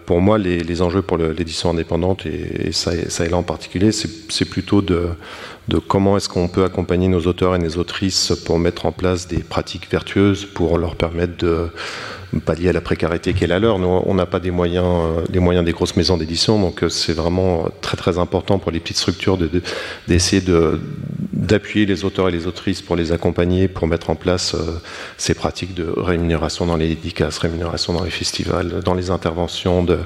[0.06, 4.46] pour moi, les, enjeux pour l'édition indépendante, et, ça, ça est là en particulier, c'est
[4.46, 5.10] plutôt de
[5.88, 9.40] comment est-ce qu'on peut accompagner nos auteurs et nos autrices pour mettre en place des
[9.40, 11.70] pratiques vertueuses pour leur permettre de
[12.46, 13.80] pallier à la précarité qu'est la leur.
[13.80, 16.90] Nous, on n'a pas des moyens, euh, les moyens des grosses maisons d'édition, donc euh,
[16.90, 19.38] c'est vraiment très très important pour les petites structures
[20.08, 20.80] d'essayer de,
[21.34, 24.80] d'appuyer les auteurs et les autrices pour les accompagner, pour mettre en place euh,
[25.18, 30.00] ces pratiques de rémunération dans les dédicaces, rémunération dans les festivals, dans les interventions, de,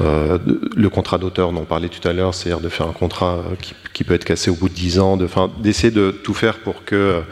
[0.00, 4.04] le contrat d'auteur on parlait tout à l'heure, c'est-à-dire de faire un contrat qui, qui,
[4.04, 5.18] peut être cassé au bout de 10 ans,
[5.58, 7.22] d'essayer de, tout faire pour que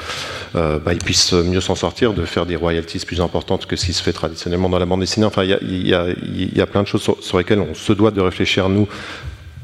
[0.55, 3.92] bah, ils puissent mieux s'en sortir, de faire des royalties plus importantes que ce qui
[3.92, 5.27] se fait traditionnellement traditionnellement dans la bande dessinée.
[5.27, 8.88] Enfin, il y a, plein de choses sur, lesquelles on se doit de réfléchir, nous,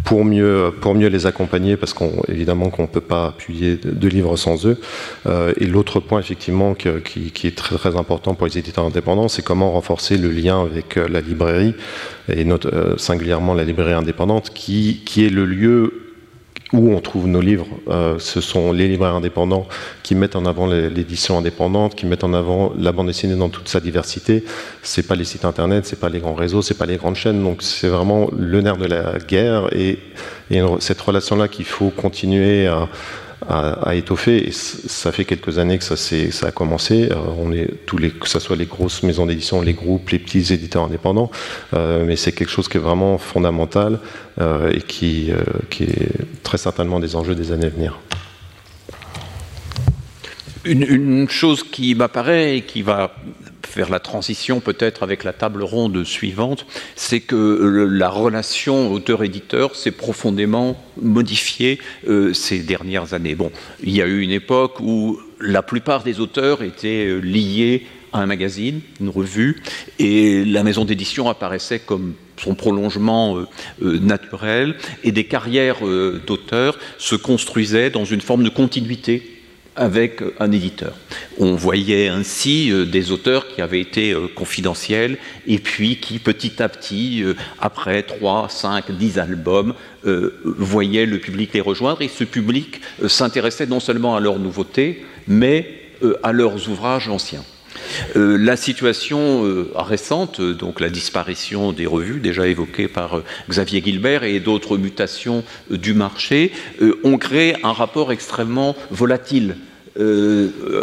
[0.05, 4.79] pour mieux, les accompagner, parce qu'évidemment qu'on ne peut pas appuyer de, livres sans eux.
[5.27, 9.73] Euh, et l'autre point, effectivement, qui, est très, important pour les éditeurs indépendants, c'est comment
[9.73, 11.75] renforcer le lien avec euh, la librairie,
[12.29, 16.08] et euh, singulièrement la librairie indépendante, qui est le lieu
[16.73, 17.67] où on trouve nos livres.
[17.89, 19.67] Euh, ce sont les libraires indépendants
[20.03, 23.69] qui mettent en avant l'édition indépendante, qui mettent en avant la bande dessinée dans toute
[23.69, 24.45] sa diversité.
[24.83, 27.43] C'est pas les sites internet, c'est pas les grands réseaux, c'est pas les grandes chaînes.
[27.43, 29.99] Donc c'est vraiment le nerf de la guerre et,
[30.51, 32.89] et cette relation-là qu'il faut continuer à
[33.49, 34.49] à, étoffer.
[34.49, 37.11] Et ça fait quelques années que ça, a commencé.
[37.11, 40.19] Euh, on est tous les, que ce soit les grosses maisons d'édition, les groupes, les
[40.19, 41.31] petits éditeurs indépendants,
[41.75, 44.01] euh, mais c'est quelque chose qui est vraiment fondamental
[44.41, 45.31] euh, et qui,
[45.71, 46.11] qui est
[46.43, 47.99] très certainement des enjeux des années à venir.
[50.65, 53.15] Une, une, chose qui m'apparaît et qui va
[53.79, 59.93] faire la transition peut-être avec la table ronde suivante, c'est que la relation auteur-éditeur s'est
[59.93, 63.37] profondément modifiée euh, ces dernières années.
[63.37, 63.53] Bon,
[63.85, 68.19] il y a eu une époque où la plupart des auteurs étaient euh, liés à
[68.19, 69.62] un magazine, une revue,
[70.01, 75.87] et la maison d'édition apparaissait comme son prolongement euh, naturel, et des carrières
[76.27, 79.38] d'auteurs se construisaient dans une forme de continuité
[79.79, 80.93] avec un éditeur.
[81.38, 86.61] On voyait ainsi euh, des auteurs qui avaient été euh, confidentiels et puis qui petit
[86.61, 89.75] à petit, euh, après 3, 5, 10 albums,
[90.45, 95.91] voyaient le public les rejoindre et ce public s'intéressait non seulement à leurs nouveautés, mais
[96.23, 97.45] à leurs ouvrages anciens.
[98.17, 103.83] Euh, la situation euh, récente, donc la disparition des revues, déjà évoquée par euh, Xavier
[103.85, 106.53] Gilbert, et d'autres mutations du marché,
[107.05, 109.57] ont créé un rapport extrêmement volatile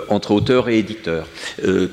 [0.09, 1.27] entre auteur et éditeur.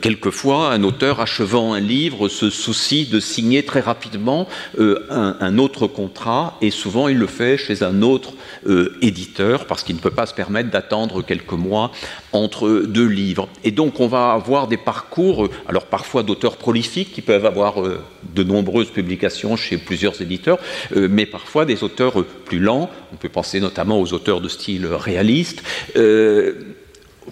[0.00, 5.86] quelquefois, un auteur achevant un livre se soucie de signer très rapidement un, un, autre
[5.86, 8.34] contrat, et souvent il le fait chez un autre
[8.66, 11.90] euh, éditeur, parce qu'il ne peut pas se permettre d'attendre quelques mois
[12.32, 13.48] entre deux livres.
[13.64, 17.82] Et donc on va avoir des parcours, euh, alors parfois d'auteurs prolifiques, qui peuvent avoir
[17.82, 18.00] euh,
[18.34, 20.58] de nombreuses publications chez plusieurs éditeurs,
[20.94, 25.62] mais parfois des auteurs plus lents, on peut penser notamment aux auteurs de style réaliste.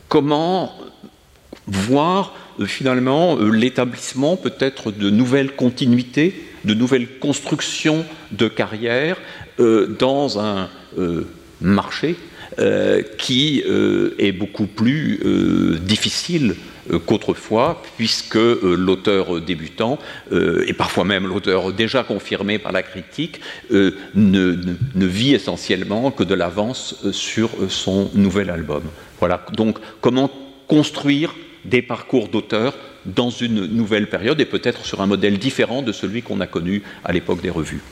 [0.09, 0.73] Comment
[1.67, 2.35] voir
[2.67, 9.17] finalement l'établissement peut-être de nouvelles continuités, de nouvelles constructions de carrière
[9.59, 11.27] dans un euh,
[11.61, 12.17] marché
[12.59, 15.21] euh, qui euh, est beaucoup plus
[15.83, 16.57] difficile
[16.99, 19.99] qu'autrefois, puisque l'auteur débutant,
[20.33, 26.97] et parfois même l'auteur déjà confirmé par la critique, ne, vit essentiellement que de l'avance
[27.13, 28.83] sur son nouvel album.
[29.19, 30.31] Voilà, donc comment
[30.67, 32.75] construire des parcours d'auteur
[33.07, 36.83] dans une nouvelle période et peut-être sur un modèle différent de celui qu'on a connu
[37.05, 37.83] à l'époque des revues?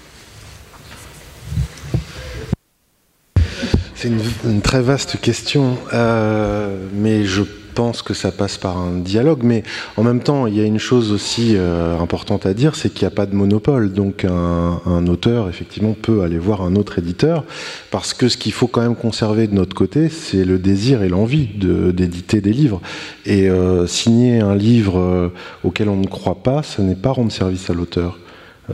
[3.95, 4.09] C'est
[4.45, 7.43] une, très vaste question, euh, mais je
[7.79, 9.45] pense que ça passe par un dialogue.
[9.45, 9.63] Mais
[9.97, 13.07] en même temps, il y a une chose aussi euh, importante à dire, c'est qu'il
[13.07, 13.93] n'y a pas de monopole.
[13.93, 17.45] Donc un, auteur, effectivement, peut aller voir un autre éditeur,
[17.93, 21.09] parce que ce qu'il faut quand même conserver de notre côté, c'est le désir et
[21.09, 22.81] l'envie d'éditer des livres.
[23.27, 25.31] Et euh, signer un livre
[25.63, 28.19] auquel on ne croit pas, ce n'est pas rendre service à l'auteur.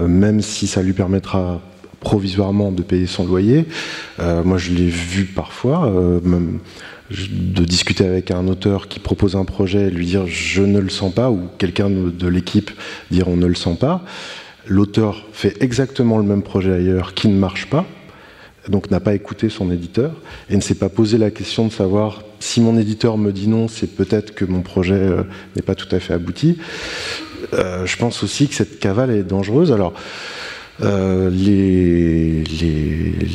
[0.01, 1.61] même si ça lui permettra
[2.05, 3.67] provisoirement de payer son loyer.
[4.21, 6.21] Euh, moi, je l'ai vu parfois, euh,
[7.11, 10.89] de discuter avec un auteur qui propose un projet et lui dire je ne le
[10.89, 12.71] sens pas, ou quelqu'un de l'équipe
[13.11, 14.05] dire on ne le sent pas.
[14.67, 17.85] L'auteur fait exactement le même projet ailleurs qui ne marche pas,
[18.69, 20.13] donc n'a pas écouté son éditeur
[20.49, 23.69] et ne s'est pas posé la question de savoir si mon éditeur me dit non,
[23.69, 25.25] c'est peut-être que mon projet euh,
[25.57, 26.59] n'est pas tout à fait abouti.
[27.53, 29.71] je pense aussi que cette cavale est dangereuse.
[29.71, 29.93] Alors,
[30.83, 32.45] euh, les,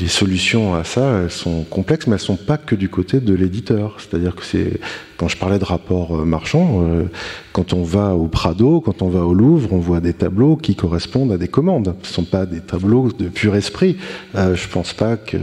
[0.08, 3.34] solutions à ça, elles sont complexes, mais elles ne sont pas que du côté de
[3.34, 3.98] l'éditeur.
[4.00, 4.80] C'est-à-dire que c'est,
[5.20, 7.04] quand je parlais de rapport euh, marchand, euh,
[7.52, 10.76] quand on va au Prado, quand on va au Louvre, on voit des tableaux qui
[10.76, 11.94] correspondent à des commandes.
[12.04, 13.98] Ce ne sont pas des tableaux de pur esprit.
[14.34, 15.38] je ne pense pas que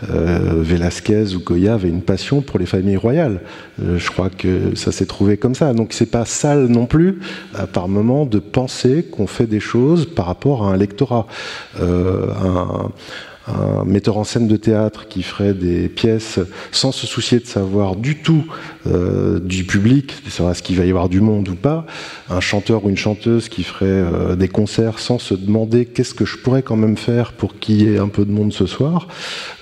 [0.00, 3.42] Velasquez ou Goya avaient une passion pour les familles royales.
[3.78, 5.74] je crois que ça s'est trouvé comme ça.
[5.74, 7.18] Donc c'est pas sale non plus,
[7.72, 11.26] par moment, de penser qu'on fait des choses par rapport à un lectorat.
[11.80, 12.26] Euh,
[13.48, 16.38] un, metteur en scène de théâtre qui ferait des pièces
[16.72, 18.44] sans se soucier de savoir du tout
[18.86, 21.86] euh, du public, de savoir ce qu'il va y avoir du monde ou pas,
[22.30, 26.24] un chanteur ou une chanteuse qui ferait euh, des concerts sans se demander qu'est-ce que
[26.24, 29.08] je pourrais quand même faire pour qu'il y ait un peu de monde ce soir,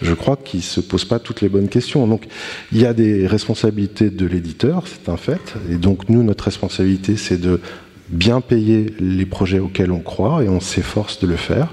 [0.03, 2.07] je crois qu'il ne se pose pas toutes les bonnes questions.
[2.07, 2.27] Donc
[2.73, 7.17] il y a des responsabilités de l'éditeur, c'est un fait, et donc nous, notre responsabilité,
[7.17, 7.61] c'est de
[8.09, 11.73] bien payer les projets auxquels on croit et on s'efforce de le faire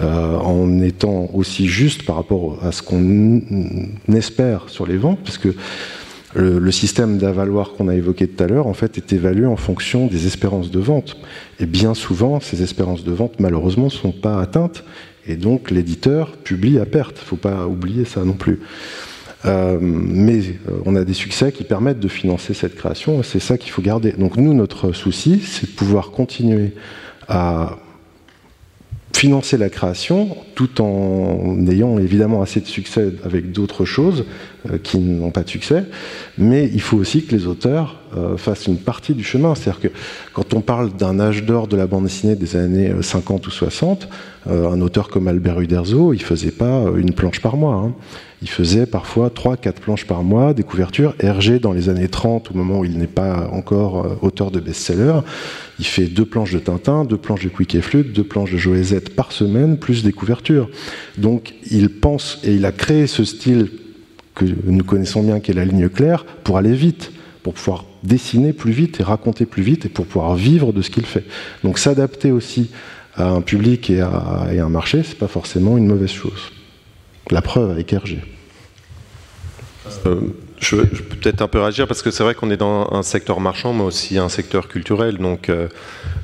[0.00, 3.42] euh, en étant aussi juste par rapport à ce qu'on
[4.08, 5.54] espère sur les ventes parce que
[6.34, 10.06] le, système d'avaloir qu'on a évoqué tout à l'heure en fait est évalué en fonction
[10.06, 11.16] des espérances de vente
[11.60, 14.84] et bien souvent ces espérances de vente malheureusement ne sont pas atteintes
[15.26, 18.60] et donc l'éditeur publie à perte, il faut pas oublier ça non plus.
[19.46, 23.40] Euh, mais euh, on a des succès qui permettent de financer cette création, et c'est
[23.40, 24.12] ça qu'il faut garder.
[24.12, 26.72] Donc nous, notre souci, c'est de pouvoir continuer
[27.28, 27.78] à
[29.14, 34.26] financer la création tout en ayant évidemment assez de succès avec d'autres choses
[34.82, 35.84] qui n'ont pas de succès,
[36.38, 38.00] mais il faut aussi que les auteurs
[38.36, 39.54] fassent une partie du chemin.
[39.54, 39.88] C'est-à-dire que
[40.32, 44.08] quand on parle d'un âge d'or de la bande dessinée des années 50 ou 60,
[44.46, 47.74] un auteur comme Albert Uderzo, il faisait pas une planche par mois.
[47.74, 47.94] Hein.
[48.42, 51.14] Il faisait parfois 3-4 planches par mois, des couvertures.
[51.20, 54.60] Hergé, dans les années 30, au moment où il n'est pas encore euh, auteur de
[54.60, 55.20] best-seller,
[55.78, 58.58] il fait deux planches de Tintin, deux planches de Quick et Flute, deux planches de
[58.58, 60.68] Joëzette par semaine, plus des couvertures.
[61.16, 63.70] Donc il pense et il a créé ce style
[64.36, 67.10] que nous connaissons bien, qui est la ligne claire, pour aller vite,
[67.42, 70.90] pour pouvoir dessiner plus vite et raconter plus vite et pour pouvoir vivre de ce
[70.90, 71.24] qu'il fait.
[71.64, 72.70] Donc s'adapter aussi
[73.16, 76.52] à un public et à, un marché, c'est pas forcément une mauvaise chose.
[77.30, 78.20] La preuve avec Hergé.
[80.04, 80.20] Euh,
[80.58, 83.40] je, peux peut-être un peu réagir parce que c'est vrai qu'on est dans un secteur
[83.40, 85.18] marchand, mais aussi un secteur culturel.
[85.18, 85.68] Donc, euh,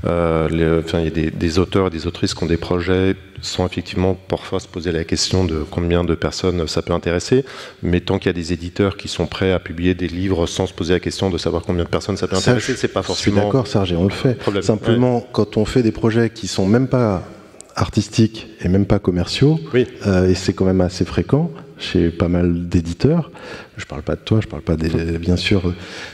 [0.06, 3.66] euh, enfin, il y a des, auteurs et des autrices qui ont des projets, sans
[3.66, 7.44] effectivement parfois se poser la question de combien de personnes ça peut intéresser.
[7.82, 10.66] Mais tant qu'il y a des éditeurs qui sont prêts à publier des livres sans
[10.66, 13.36] se poser la question de savoir combien de personnes ça peut intéresser, c'est pas forcément.
[13.36, 14.38] Je suis d'accord, Serge, on le fait.
[14.62, 17.22] Simplement, quand on fait des projets qui sont même pas
[17.74, 23.30] artistiques et même pas commerciaux, et c'est quand même assez fréquent chez pas mal d'éditeurs,
[23.76, 25.62] je parle pas de toi, je parle pas des, bien sûr,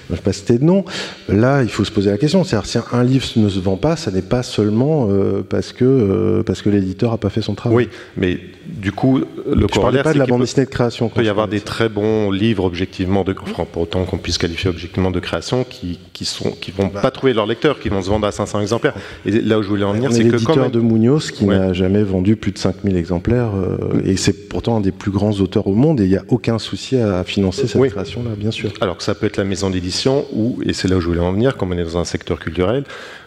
[0.08, 0.84] je vais pas citer de nom.
[1.28, 2.44] Là, il faut se poser la question.
[2.44, 5.84] C'est-à-dire, si un livre ne se vend pas, ça n'est pas seulement euh, parce que
[5.84, 7.76] euh, parce que l'éditeur a pas fait son travail.
[7.76, 11.08] Oui, mais du coup, le je parlais pas de la bande dessinée de création.
[11.08, 14.38] Il peut y avoir des très bons livres objectivement de, enfin, pour autant qu'on puisse
[14.38, 17.00] qualifier objectivement de création, qui qui sont qui vont bah.
[17.00, 18.94] pas trouver leur lecteur, qui vont se vendre à 500 exemplaires.
[19.26, 20.70] Et là où je voulais en venir, c'est que l'éditeur même...
[20.70, 24.80] de Munoz qui n'a jamais vendu plus de 5000 exemplaires, euh, et c'est pourtant un
[24.80, 27.82] des plus grands auteurs au monde, et il n'y a aucun souci à financer cette
[27.90, 28.72] création-là, bien sûr.
[28.80, 31.20] Alors que ça peut être la maison d'édition ou, et c'est là où je voulais
[31.20, 32.84] en venir, comme on est dans un secteur culturel,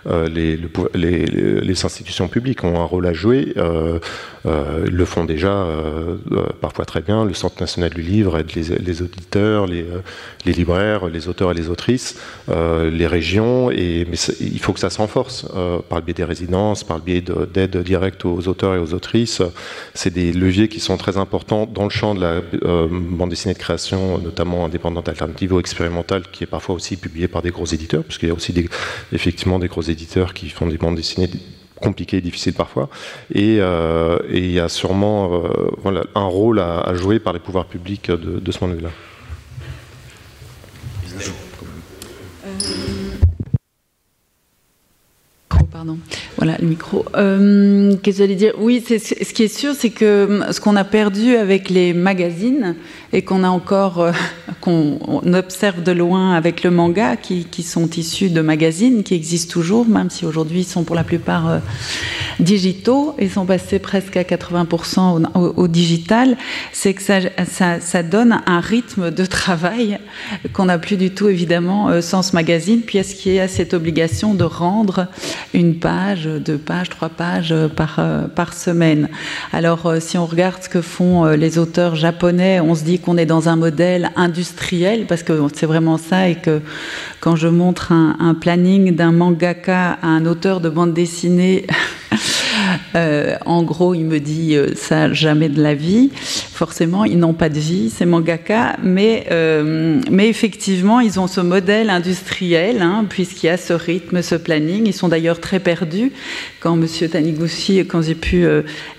[0.07, 0.57] euh, les,
[0.93, 3.99] les, institutions publiques ont un rôle à jouer, euh,
[4.45, 5.67] euh, le font déjà
[6.61, 7.25] parfois très bien.
[7.25, 9.85] Le Centre national du livre aide les, auditeurs, les,
[10.45, 15.45] libraires, les auteurs et les autrices, les régions, mais il faut que ça se renforce
[15.89, 17.23] par le biais des résidences, par le biais
[17.53, 19.41] d'aide directe aux auteurs et aux autrices.
[19.93, 22.41] C'est des leviers qui sont très importants dans le champ de la
[22.89, 27.41] bande dessinée de création, notamment indépendante, alternative ou expérimentale, qui est parfois aussi publiée par
[27.41, 28.53] des gros éditeurs, puisqu'il y a aussi
[29.11, 31.29] effectivement des gros éditeurs qui font des bandes dessinées
[31.82, 32.89] compliquées et difficiles parfois.
[33.34, 37.65] Et, euh, il y a sûrement euh, voilà, un rôle à, jouer par les pouvoirs
[37.65, 38.91] publics de, de ce point de vue-là.
[45.71, 45.97] pardon.
[46.41, 47.05] Voilà le micro.
[47.17, 48.53] Euh, Qu'est-ce que j'allais dire?
[48.57, 52.73] Oui, ce qui est sûr, c'est que ce qu'on a perdu avec les magazines
[53.13, 54.11] et qu'on a encore, euh,
[54.59, 54.97] qu'on
[55.35, 60.09] observe de loin avec le manga, qui, sont issus de magazines qui existent toujours, même
[60.09, 61.59] si aujourd'hui ils sont pour la plupart euh,
[62.39, 66.37] digitaux et sont passés presque à 80% au, digital,
[66.71, 67.19] c'est que ça,
[67.79, 69.99] ça, donne un rythme de travail
[70.53, 73.75] qu'on n'a plus du tout évidemment sans ce magazine, puis est-ce qu'il y a cette
[73.75, 75.05] obligation de rendre
[75.53, 77.99] une page, deux pages, trois pages par,
[78.36, 79.09] par semaine.
[79.53, 83.25] Alors si on regarde ce que font les auteurs japonais, on se dit qu'on est
[83.25, 86.61] dans un modèle industriel, parce que c'est vraiment ça, et que
[87.19, 91.67] quand je montre un, planning d'un mangaka à un auteur de bande dessinée,
[93.45, 96.09] en gros, il me dit ça jamais de la vie.
[96.13, 99.28] Forcément, ils n'ont pas de vie, ces mangaka, mais,
[100.09, 104.86] mais effectivement, ils ont ce modèle industriel, hein, puisqu'il y a ce rythme, ce planning.
[104.86, 106.11] Ils sont d'ailleurs très perdus.
[106.59, 108.45] Quand Monsieur Taniguchi, quand j'ai pu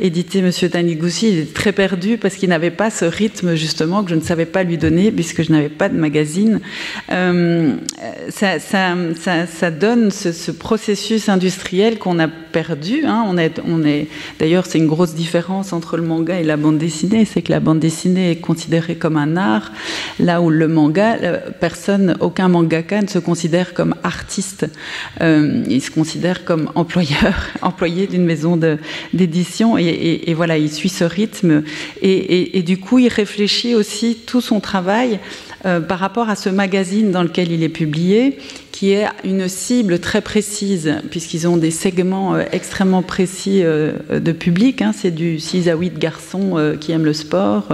[0.01, 4.11] éditer Monsieur Taniguchi, il est très perdu parce qu'il n'avait pas ce rythme justement que
[4.11, 6.61] je ne savais pas lui donner puisque je n'avais pas de magazine.
[7.11, 7.75] Euh,
[8.31, 13.05] ça, donne ce, ce processus industriel qu'on a perdu.
[13.05, 13.25] Hein.
[13.27, 16.79] On est, on est, D'ailleurs, c'est une grosse différence entre le manga et la bande
[16.79, 19.73] dessinée, c'est que la bande dessinée est considérée comme un art,
[20.19, 24.67] là où le manga, euh, personne, aucun mangaka ne se considère comme artiste.
[25.21, 28.59] Euh, il se considère comme employeur, employé d'une maison
[29.13, 31.63] d'édition, et, voilà, il suit ce rythme,
[32.01, 35.19] et, et du coup, il réfléchit aussi tout son travail
[35.65, 38.39] euh, par rapport à ce magazine dans lequel il est publié,
[38.83, 44.33] qui est une cible très précise, puisqu'ils ont des segments euh, extrêmement précis euh, de
[44.33, 44.83] public.
[44.83, 44.91] Hein.
[44.93, 47.69] C'est du 6 à 8 garçons euh, qui aiment le sport,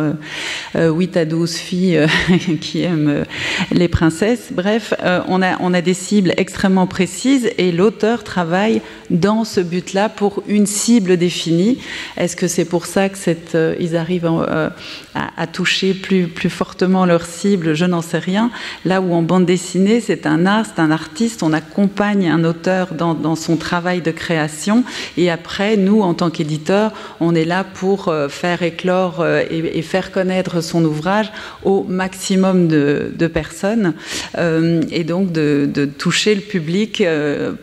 [0.74, 2.06] 8 à 12 filles
[2.60, 3.24] qui aiment
[3.72, 4.48] les princesses.
[4.50, 4.92] Bref,
[5.28, 10.42] on, a, on a des cibles extrêmement précises et l'auteur travaille dans ce but-là pour
[10.46, 11.78] une cible définie.
[12.18, 14.74] Est-ce que c'est pour ça que ils arrivent à,
[15.14, 17.72] à, toucher plus, plus fortement leur cible?
[17.72, 18.50] Je n'en sais rien.
[18.84, 22.94] Là où en bande dessinée, c'est un art, c'est un artiste, on accompagne un auteur
[22.94, 24.84] dans, dans, son travail de création
[25.16, 29.78] et après, nous, en tant qu'éditeurs, on est là pour euh, faire éclore euh, et,
[29.78, 31.30] et, faire connaître son ouvrage
[31.62, 33.94] au maximum de, de personnes
[34.38, 37.02] euh, et donc de, de, toucher le public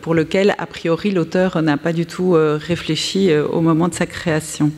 [0.02, 4.70] pour lequel, a priori, l'auteur n'a pas du tout réfléchi au moment de sa création.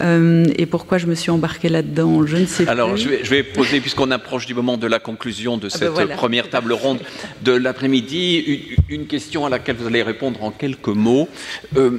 [0.00, 3.02] et pourquoi je me suis embarquée là-dedans, je ne sais Alors, plus.
[3.02, 5.86] Je vais, je vais poser, puisqu'on approche du moment de la conclusion de cette ah
[5.86, 6.16] ben voilà.
[6.16, 7.00] première table ronde
[7.42, 11.28] de l'après midi une, question à laquelle vous allez répondre en quelques mots.
[11.76, 11.98] Euh,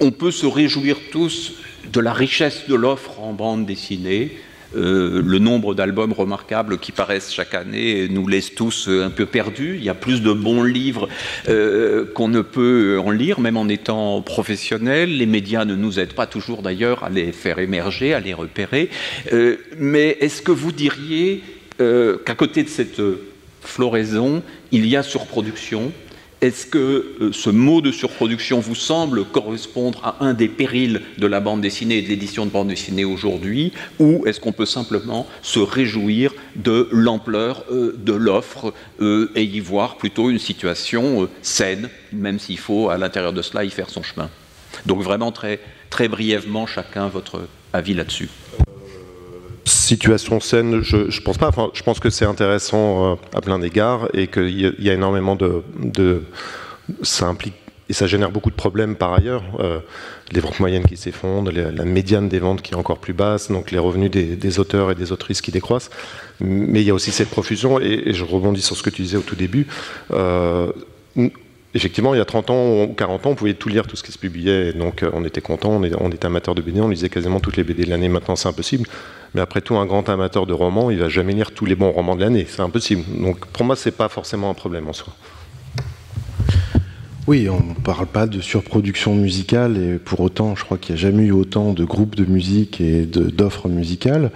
[0.00, 1.54] on peut se réjouir tous
[1.92, 4.36] de la richesse de l'offre en bande dessinée.
[4.76, 9.76] Euh, le nombre d'albums remarquables qui paraissent chaque année nous laisse tous un peu perdus.
[9.78, 11.08] Il y a plus de bons livres
[11.48, 15.16] euh, qu'on ne peut en lire, même en étant professionnel.
[15.16, 18.90] Les médias ne nous aident pas toujours d'ailleurs à les faire émerger, à les repérer.
[19.78, 21.42] Mais est-ce que vous diriez
[21.78, 23.00] qu'à côté de cette
[23.66, 24.42] floraison,
[24.72, 25.92] il y a surproduction.
[26.40, 31.26] Est-ce que euh, ce mot de surproduction vous semble correspondre à un des périls de
[31.26, 35.26] la bande dessinée et de l'édition de bande dessinée aujourd'hui Ou est-ce qu'on peut simplement
[35.42, 41.88] se réjouir de l'ampleur euh, de l'offre euh, et y voir plutôt une situation saine,
[42.12, 44.28] même s'il faut à l'intérieur de cela y faire son chemin?
[44.84, 48.28] Donc vraiment très, très brièvement, chacun votre avis là-dessus
[49.64, 51.48] situation saine, je pense pas.
[51.48, 55.36] Enfin, je pense que c'est intéressant euh, à plein d'égards et qu'il y, a énormément
[55.36, 56.22] de, de,
[57.02, 57.54] Ça implique
[57.88, 59.42] et ça génère beaucoup de problèmes par ailleurs.
[59.60, 59.78] Euh,
[60.32, 63.70] les ventes moyennes qui s'effondrent, la médiane des ventes qui est encore plus basse, donc
[63.70, 65.90] les revenus des, auteurs et des autrices qui décroissent.
[66.40, 69.02] Mais il y a aussi cette profusion, et, et je rebondis sur ce que tu
[69.02, 69.66] disais au tout début.
[70.12, 70.72] Euh,
[71.74, 74.02] effectivement, il y a 30 ans ou 40 ans, on pouvait tout lire, tout ce
[74.02, 77.08] qui se publiait, donc euh, on était content, on, était amateur de BD, on lisait
[77.08, 78.88] quasiment toutes les BD de l'année, maintenant c'est impossible.
[79.34, 81.90] Mais après tout, un grand amateur de romans, il va jamais lire tous les bons
[81.90, 83.02] romans de l'année, c'est impossible.
[83.20, 85.12] Donc pour moi, c'est pas forcément un problème en soi.
[87.26, 91.00] Oui, on ne parle pas de surproduction musicale et pour autant, je crois qu'il n'y
[91.00, 94.30] a jamais eu autant de groupes de musique et d'offres musicales.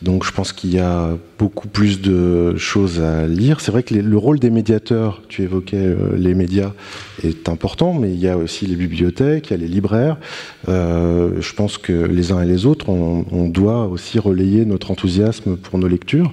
[0.00, 3.60] Donc je pense qu'il y a beaucoup plus de choses à lire.
[3.60, 6.72] C'est vrai que le rôle des médiateurs, tu évoquais euh, les médias,
[7.24, 10.16] est important, mais il y a aussi les bibliothèques, il y a les libraires.
[10.68, 15.56] Euh, je pense que les uns et les autres, on, doit aussi relayer notre enthousiasme
[15.56, 16.32] pour nos lectures.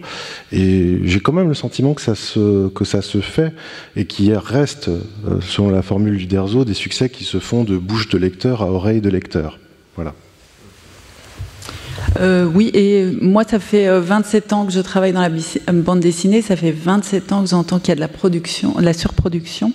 [0.51, 3.53] Et j'ai quand même le sentiment que ça se, que ça se fait
[3.95, 7.77] et qu'il reste, euh, selon la formule du Derzo, des succès qui se font de
[7.77, 9.57] bouche de lecteur à oreille de lecteur.
[12.19, 15.29] Euh, oui, et moi, ça fait 27 ans que je travaille dans la
[15.73, 16.41] bande dessinée.
[16.41, 19.73] Ça fait 27 ans que j'entends qu'il y a de la production, de la surproduction.